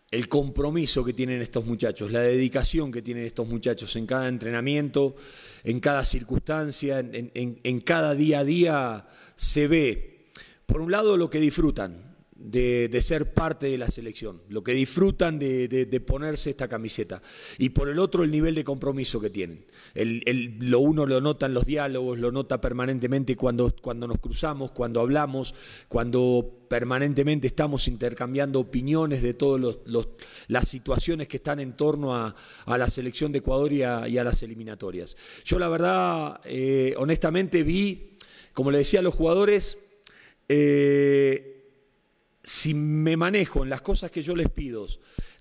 el 0.09 0.29
compromiso 0.29 1.03
que 1.03 1.13
tienen 1.13 1.41
estos 1.41 1.65
muchachos, 1.65 2.11
la 2.11 2.21
dedicación 2.21 2.91
que 2.91 3.01
tienen 3.01 3.25
estos 3.25 3.47
muchachos 3.47 3.95
en 3.97 4.05
cada 4.05 4.29
entrenamiento, 4.29 5.15
en 5.63 5.79
cada 5.79 6.05
circunstancia, 6.05 6.99
en, 6.99 7.79
cada 7.81 8.15
día 8.15 8.39
a 8.39 8.43
día, 8.45 9.07
se 9.35 9.67
ve, 9.67 10.27
por 10.65 10.79
un 10.79 10.91
lado, 10.91 11.17
lo 11.17 11.29
que 11.29 11.39
disfrutan, 11.39 12.06
de, 12.39 13.01
ser 13.01 13.33
parte 13.33 13.67
de 13.67 13.77
la 13.77 13.89
selección, 13.89 14.41
lo 14.49 14.63
que 14.63 14.73
disfrutan 14.73 15.39
de, 15.39 16.03
ponerse 16.05 16.51
esta 16.51 16.67
camiseta. 16.67 17.21
Y 17.57 17.69
por 17.69 17.89
el 17.89 17.99
otro, 17.99 18.23
el 18.23 18.31
nivel 18.31 18.55
de 18.55 18.63
compromiso 18.63 19.19
que 19.19 19.29
tienen. 19.29 19.65
lo 19.95 20.79
uno 20.79 21.05
lo 21.05 21.19
nota 21.21 21.47
en 21.47 21.53
los 21.53 21.65
diálogos, 21.65 22.19
lo 22.19 22.31
nota 22.31 22.61
permanentemente 22.61 23.35
cuando, 23.35 23.75
cuando 23.81 24.07
nos 24.07 24.19
cruzamos, 24.19 24.71
cuando 24.71 25.01
hablamos, 25.01 25.55
cuando 25.87 26.65
permanentemente 26.67 27.47
estamos 27.47 27.87
intercambiando 27.87 28.59
opiniones 28.59 29.21
de 29.21 29.33
todas 29.33 29.77
las 30.47 30.67
situaciones 30.67 31.27
que 31.27 31.37
están 31.37 31.59
en 31.59 31.73
torno 31.73 32.15
a, 32.15 32.35
la 32.65 32.89
selección 32.89 33.31
de 33.31 33.39
Ecuador 33.39 33.73
y 33.73 33.83
a, 33.83 34.07
las 34.07 34.43
eliminatorias. 34.43 35.15
Yo 35.43 35.57
la 35.59 35.69
verdad, 35.69 36.41
eh, 36.45 36.93
honestamente 36.97 37.63
vi, 37.63 38.17
como 38.53 38.71
le 38.71 38.79
decía 38.79 38.99
a 38.99 39.03
los 39.03 39.15
jugadores, 39.15 39.77
eh, 40.49 41.56
si 42.47 42.73
me 42.73 43.17
manejo 43.17 43.63
en 43.63 43.69
las 43.69 43.81
cosas 43.81 44.09
que 44.09 44.21
yo 44.21 44.33
les 44.33 44.49
pido, 44.49 44.87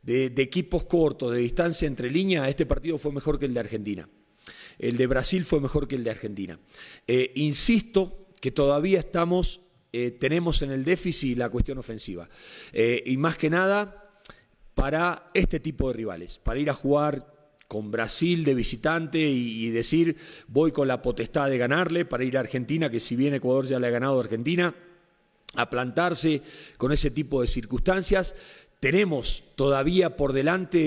de, 0.03 0.27
equipos 0.39 0.87
cortos, 0.87 1.33
de 1.33 1.39
distancia 1.39 1.87
entre 1.87 2.11
líneas, 2.11 2.49
este 2.49 2.67
partido 2.67 2.99
fue 2.99 3.13
mejor 3.13 3.39
que 3.39 3.47
el 3.47 3.55
de 3.55 3.61
Argentina. 3.61 4.09
El 4.77 4.97
de 4.97 5.07
Brasil 5.07 5.45
fue 5.45 5.61
mejor 5.61 5.87
que 5.87 5.95
el 5.95 6.03
de 6.03 6.11
Argentina. 6.11 6.59
Eh, 7.07 7.31
insisto 7.37 8.27
que 8.41 8.51
todavía 8.51 8.99
estamos, 8.99 9.61
eh, 9.93 10.11
tenemos 10.11 10.63
en 10.63 10.73
el 10.73 10.85
déficit 10.85 11.39
la 11.39 11.49
cuestión 11.49 11.79
ofensiva. 11.79 12.29
Eh, 12.73 13.05
y 13.07 13.17
más 13.17 13.37
que 13.37 13.51
nada 13.51 14.21
para 14.75 15.31
este 15.33 15.61
tipo 15.61 15.87
de 15.89 15.95
rivales, 15.95 16.39
para 16.39 16.59
ir 16.59 16.69
a 16.71 16.75
jugar 16.75 17.33
con 17.69 17.93
Brasil 17.93 18.45
de 18.45 18.55
visitante 18.55 19.21
y, 19.21 19.71
decir 19.71 20.17
voy 20.49 20.73
con 20.73 20.89
la 20.89 21.03
potestad 21.03 21.49
de 21.51 21.59
ganarle, 21.59 22.05
para 22.05 22.25
ir 22.25 22.37
a 22.37 22.41
Argentina, 22.41 22.91
que 22.91 22.99
si 22.99 23.15
bien 23.15 23.33
Ecuador 23.33 23.67
ya 23.67 23.79
le 23.79 23.87
ha 23.87 23.91
ganado 23.91 24.19
a 24.19 24.25
Argentina, 24.25 24.75
a 25.55 25.71
plantarse 25.71 26.43
con 26.77 26.93
ese 26.93 27.11
tipo 27.11 27.41
de 27.41 27.49
circunstancias. 27.49 28.35
Tenemos 28.81 29.45
todavía 29.57 30.15
por 30.17 30.35
delante 30.35 30.79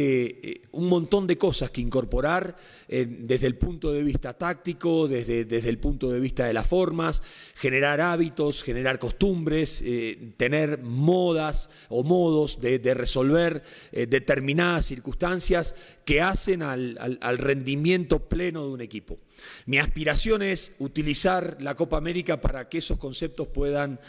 eh, 0.47 0.61
un 0.73 0.87
montón 0.87 1.25
de 1.25 1.39
cosas 1.39 1.71
que 1.71 1.81
incorporar 1.81 2.55
eh, 2.87 3.05
desde 3.09 3.47
el 3.47 3.57
punto 3.57 3.91
de 3.91 4.03
vista 4.03 4.33
táctico, 4.33 5.07
desde, 5.07 5.43
desde, 5.43 5.69
el 5.69 5.79
punto 5.79 6.11
de 6.11 6.19
vista 6.19 6.45
de 6.45 6.53
las 6.53 6.67
formas, 6.67 7.23
generar 7.55 7.99
hábitos, 7.99 8.61
generar 8.61 8.99
costumbres, 8.99 9.81
eh, 9.83 10.33
tener 10.37 10.83
modas 10.83 11.71
o 11.89 12.03
modos 12.03 12.59
de, 12.61 12.79
resolver 12.93 13.63
determinadas 13.91 14.85
circunstancias 14.85 15.73
que 16.05 16.21
hacen 16.21 16.61
al, 16.61 16.97
al 17.21 17.37
rendimiento 17.37 18.27
pleno 18.27 18.65
de 18.65 18.73
un 18.73 18.81
equipo. 18.81 19.19
Mi 19.65 19.77
aspiración 19.77 20.41
es 20.41 20.73
utilizar 20.79 21.57
la 21.61 21.75
Copa 21.75 21.97
América 21.97 22.41
para 22.41 22.67
que 22.67 22.79
esos 22.79 22.97
conceptos 22.97 23.47
puedan, 23.47 23.99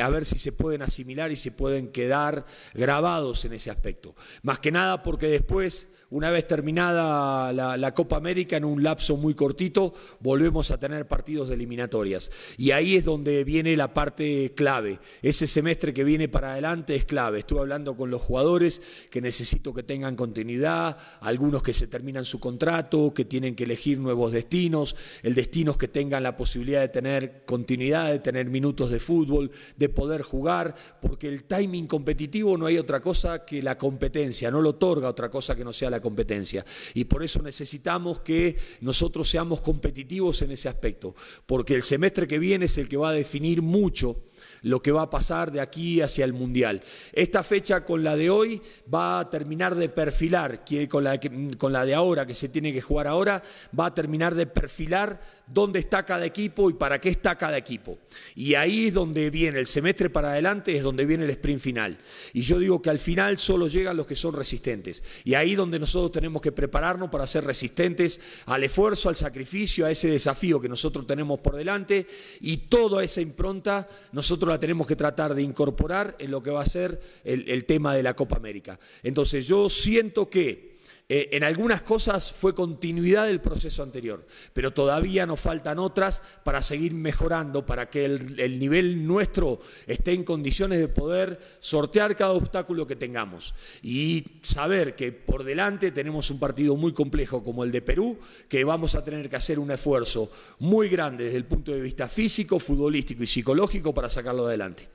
a 0.00 0.08
ver 0.08 0.24
si 0.24 0.38
se 0.38 0.52
pueden 0.52 0.82
asimilar 0.82 1.30
y 1.30 1.36
se 1.36 1.52
pueden 1.52 1.88
quedar 1.88 2.44
grabados 2.74 3.44
en 3.44 3.52
ese 3.52 3.70
aspecto. 3.70 3.93
Más 4.42 4.58
que 4.58 4.72
nada 4.72 5.02
porque 5.02 5.26
después 5.26 5.88
una 6.14 6.30
vez 6.30 6.46
terminada 6.46 7.52
la, 7.52 7.92
Copa 7.92 8.16
América, 8.16 8.56
en 8.56 8.64
un 8.64 8.84
lapso 8.84 9.16
muy 9.16 9.34
cortito, 9.34 9.94
volvemos 10.20 10.70
a 10.70 10.78
tener 10.78 11.08
partidos 11.08 11.48
de 11.48 11.56
eliminatorias. 11.56 12.30
Y 12.56 12.70
ahí 12.70 12.94
es 12.94 13.04
donde 13.04 13.42
viene 13.42 13.76
la 13.76 13.92
parte 13.92 14.52
clave. 14.54 15.00
Ese 15.22 15.48
semestre 15.48 15.92
que 15.92 16.04
viene 16.04 16.28
para 16.28 16.52
adelante 16.52 16.94
es 16.94 17.04
clave. 17.04 17.40
Estuve 17.40 17.60
hablando 17.60 17.96
con 17.96 18.12
los 18.12 18.22
jugadores 18.22 18.80
que 19.10 19.20
necesito 19.20 19.74
que 19.74 19.82
tengan 19.82 20.14
continuidad, 20.14 20.98
algunos 21.20 21.64
que 21.64 21.72
se 21.72 21.88
terminan 21.88 22.24
su 22.24 22.38
contrato, 22.38 23.12
que 23.12 23.24
tienen 23.24 23.56
que 23.56 23.64
elegir 23.64 23.98
nuevos 23.98 24.30
destinos, 24.30 24.94
el 25.24 25.34
destino 25.34 25.72
es 25.72 25.78
que 25.78 25.88
tengan 25.88 26.22
la 26.22 26.36
posibilidad 26.36 26.80
de 26.80 26.90
tener 26.90 27.42
continuidad, 27.44 28.12
de 28.12 28.20
tener 28.20 28.46
minutos 28.46 28.92
de 28.92 29.00
fútbol, 29.00 29.50
de 29.76 29.88
poder 29.88 30.22
jugar, 30.22 30.76
porque 31.00 31.28
el 31.28 31.42
timing 31.42 31.88
competitivo 31.88 32.56
no 32.56 32.66
hay 32.66 32.78
otra 32.78 33.00
cosa 33.00 33.44
que 33.44 33.60
la 33.60 33.76
competencia, 33.76 34.48
no 34.52 34.60
lo 34.60 34.70
otorga 34.70 35.08
otra 35.08 35.28
cosa 35.28 35.56
que 35.56 35.64
no 35.64 35.72
sea 35.72 35.90
la 35.90 36.03
competencia. 36.04 36.64
Y 36.92 37.04
por 37.04 37.24
eso 37.24 37.40
necesitamos 37.42 38.20
que 38.20 38.56
nosotros 38.82 39.28
seamos 39.28 39.62
competitivos 39.62 40.42
en 40.42 40.52
ese 40.52 40.68
aspecto, 40.68 41.16
porque 41.46 41.74
el 41.74 41.82
semestre 41.82 42.28
que 42.28 42.38
viene 42.38 42.66
es 42.66 42.76
el 42.78 42.88
que 42.88 42.98
va 42.98 43.08
a 43.08 43.14
definir 43.14 43.62
mucho 43.62 44.22
lo 44.62 44.80
que 44.82 44.92
va 44.92 45.02
a 45.02 45.10
pasar 45.10 45.52
de 45.52 45.60
aquí 45.60 46.00
hacia 46.00 46.24
el 46.24 46.32
Mundial. 46.32 46.82
Esta 47.12 47.42
fecha 47.42 47.84
con 47.84 48.02
la 48.02 48.16
de 48.16 48.30
hoy 48.30 48.60
va 48.92 49.20
a 49.20 49.30
terminar 49.30 49.74
de 49.74 49.88
perfilar, 49.88 50.64
con 50.88 51.04
la, 51.04 51.20
con 51.58 51.72
la 51.72 51.84
de 51.84 51.94
ahora, 51.94 52.26
que 52.26 52.34
se 52.34 52.48
tiene 52.48 52.72
que 52.72 52.80
jugar 52.80 53.06
ahora, 53.06 53.42
va 53.78 53.86
a 53.86 53.94
terminar 53.94 54.34
de 54.34 54.46
perfilar 54.46 55.20
dónde 55.46 55.78
está 55.78 56.04
cada 56.04 56.24
equipo 56.24 56.70
y 56.70 56.74
para 56.74 57.00
qué 57.00 57.10
está 57.10 57.36
cada 57.36 57.56
equipo. 57.56 57.98
Y 58.34 58.54
ahí 58.54 58.88
es 58.88 58.94
donde 58.94 59.30
viene 59.30 59.58
el 59.58 59.66
semestre 59.66 60.10
para 60.10 60.30
adelante, 60.30 60.76
es 60.76 60.82
donde 60.82 61.04
viene 61.04 61.24
el 61.24 61.30
sprint 61.30 61.60
final. 61.60 61.98
Y 62.32 62.40
yo 62.42 62.58
digo 62.58 62.80
que 62.80 62.90
al 62.90 62.98
final 62.98 63.38
solo 63.38 63.66
llegan 63.66 63.96
los 63.96 64.06
que 64.06 64.16
son 64.16 64.34
resistentes. 64.34 65.04
Y 65.24 65.34
ahí 65.34 65.54
donde 65.54 65.78
nosotros 65.78 66.12
tenemos 66.12 66.40
que 66.40 66.52
prepararnos 66.52 67.10
para 67.10 67.26
ser 67.26 67.44
resistentes 67.44 68.20
al 68.46 68.64
esfuerzo, 68.64 69.08
al 69.08 69.16
sacrificio, 69.16 69.86
a 69.86 69.90
ese 69.90 70.08
desafío 70.08 70.60
que 70.60 70.68
nosotros 70.68 71.06
tenemos 71.06 71.40
por 71.40 71.56
delante. 71.56 72.06
Y 72.40 72.56
toda 72.56 73.04
esa 73.04 73.20
impronta 73.20 73.88
nosotros 74.12 74.33
la 74.40 74.60
tenemos 74.60 74.86
que 74.86 74.96
tratar 74.96 75.34
de 75.34 75.42
incorporar 75.42 76.16
en 76.18 76.30
lo 76.30 76.42
que 76.42 76.50
va 76.50 76.62
a 76.62 76.66
ser 76.66 77.00
el, 77.24 77.48
el 77.48 77.64
tema 77.64 77.94
de 77.94 78.02
la 78.02 78.14
Copa 78.14 78.36
América. 78.36 78.78
Entonces 79.02 79.46
yo 79.46 79.68
siento 79.68 80.28
que 80.28 80.73
eh, 81.06 81.28
en 81.32 81.44
algunas 81.44 81.82
cosas 81.82 82.32
fue 82.32 82.54
continuidad 82.54 83.26
del 83.26 83.42
proceso 83.42 83.82
anterior, 83.82 84.26
pero 84.54 84.72
todavía 84.72 85.26
nos 85.26 85.38
faltan 85.38 85.78
otras 85.78 86.22
para 86.44 86.62
seguir 86.62 86.94
mejorando, 86.94 87.66
para 87.66 87.90
que 87.90 88.06
el, 88.06 88.58
nivel 88.58 89.06
nuestro 89.06 89.60
esté 89.86 90.12
en 90.12 90.24
condiciones 90.24 90.80
de 90.80 90.88
poder 90.88 91.58
sortear 91.60 92.16
cada 92.16 92.32
obstáculo 92.32 92.86
que 92.86 92.96
tengamos 92.96 93.54
y 93.82 94.24
saber 94.42 94.94
que 94.94 95.12
por 95.12 95.44
delante 95.44 95.92
tenemos 95.92 96.30
un 96.30 96.38
partido 96.38 96.74
muy 96.74 96.94
complejo 96.94 97.42
como 97.42 97.64
el 97.64 97.72
de 97.72 97.82
Perú, 97.82 98.18
que 98.48 98.64
vamos 98.64 98.94
a 98.94 99.04
tener 99.04 99.28
que 99.28 99.36
hacer 99.36 99.58
un 99.58 99.70
esfuerzo 99.70 100.30
muy 100.60 100.88
grande 100.88 101.24
desde 101.24 101.36
el 101.36 101.44
punto 101.44 101.72
de 101.72 101.82
vista 101.82 102.08
físico, 102.08 102.58
futbolístico 102.58 103.22
y 103.22 103.26
psicológico 103.26 103.92
para 103.92 104.08
sacarlo 104.08 104.46
adelante. 104.46 104.93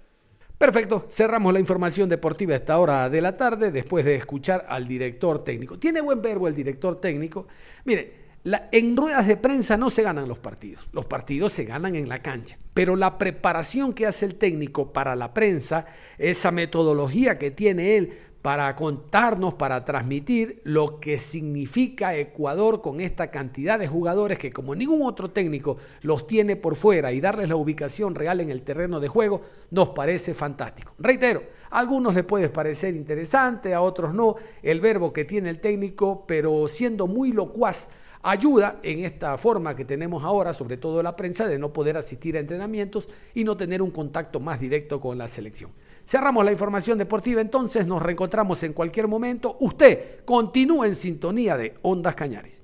Perfecto, 0.59 1.07
cerramos 1.09 1.53
la 1.53 1.61
información 1.61 2.09
deportiva 2.09 2.53
a 2.53 2.57
esta 2.57 2.77
hora 2.79 3.09
de 3.09 3.21
la 3.21 3.37
tarde 3.37 3.71
después 3.71 4.03
de 4.03 4.15
escuchar 4.15 4.65
al 4.67 4.85
director 4.85 5.41
técnico. 5.41 5.79
Tiene 5.79 6.01
buen 6.01 6.21
verbo 6.21 6.49
el 6.49 6.53
director 6.53 6.99
técnico. 6.99 7.47
Mire, 7.85 8.13
en 8.43 8.97
ruedas 8.97 9.25
de 9.25 9.37
prensa 9.37 9.77
no 9.77 9.89
se 9.89 10.03
ganan 10.03 10.27
los 10.27 10.39
partidos, 10.39 10.85
los 10.91 11.05
partidos 11.05 11.53
se 11.53 11.63
ganan 11.63 11.95
en 11.95 12.09
la 12.09 12.21
cancha, 12.21 12.57
pero 12.73 12.97
la 12.97 13.17
preparación 13.17 13.93
que 13.93 14.05
hace 14.05 14.25
el 14.25 14.35
técnico 14.35 14.91
para 14.91 15.15
la 15.15 15.33
prensa, 15.33 15.85
esa 16.17 16.51
metodología 16.51 17.37
que 17.37 17.51
tiene 17.51 17.95
él 17.95 18.13
para 18.41 18.73
contarnos, 18.75 19.55
para 19.55 19.83
transmitir 19.83 20.61
lo 20.63 20.99
que 20.99 21.17
significa 21.17 22.15
Ecuador 22.15 22.81
con 22.81 23.01
esta 23.01 23.31
cantidad 23.31 23.77
de 23.77 23.87
jugadores 23.87 24.37
que 24.37 24.53
como 24.53 24.75
ningún 24.75 25.01
otro 25.01 25.31
técnico 25.31 25.77
los 26.01 26.25
tiene 26.25 26.55
por 26.55 26.75
fuera 26.75 27.11
y 27.11 27.19
darles 27.19 27.49
la 27.49 27.57
ubicación 27.57 28.15
real 28.15 28.39
en 28.39 28.49
el 28.49 28.61
terreno 28.61 28.99
de 28.99 29.09
juego, 29.09 29.41
nos 29.71 29.89
parece 29.89 30.33
fantástico. 30.33 30.93
Reitero, 30.99 31.43
a 31.69 31.79
algunos 31.79 32.15
les 32.15 32.23
puede 32.23 32.49
parecer 32.49 32.95
interesante, 32.95 33.73
a 33.73 33.81
otros 33.81 34.13
no, 34.13 34.35
el 34.63 34.79
verbo 34.79 35.11
que 35.11 35.25
tiene 35.25 35.49
el 35.49 35.59
técnico, 35.59 36.23
pero 36.25 36.67
siendo 36.69 37.07
muy 37.07 37.33
locuaz, 37.33 37.89
ayuda 38.21 38.79
en 38.83 38.99
esta 38.99 39.37
forma 39.37 39.75
que 39.75 39.85
tenemos 39.85 40.23
ahora, 40.23 40.53
sobre 40.53 40.77
todo 40.77 41.03
la 41.03 41.15
prensa, 41.15 41.47
de 41.47 41.59
no 41.59 41.73
poder 41.73 41.97
asistir 41.97 42.37
a 42.37 42.39
entrenamientos 42.39 43.09
y 43.33 43.43
no 43.43 43.57
tener 43.57 43.81
un 43.81 43.91
contacto 43.91 44.39
más 44.39 44.59
directo 44.59 44.99
con 44.99 45.17
la 45.17 45.27
selección. 45.27 45.71
Cerramos 46.09 46.43
la 46.43 46.51
información 46.51 46.97
deportiva 46.97 47.39
entonces, 47.39 47.85
nos 47.85 48.01
reencontramos 48.01 48.63
en 48.63 48.73
cualquier 48.73 49.07
momento. 49.07 49.57
Usted 49.59 50.25
continúa 50.25 50.87
en 50.87 50.95
sintonía 50.95 51.55
de 51.55 51.75
Ondas 51.83 52.15
Cañares. 52.15 52.57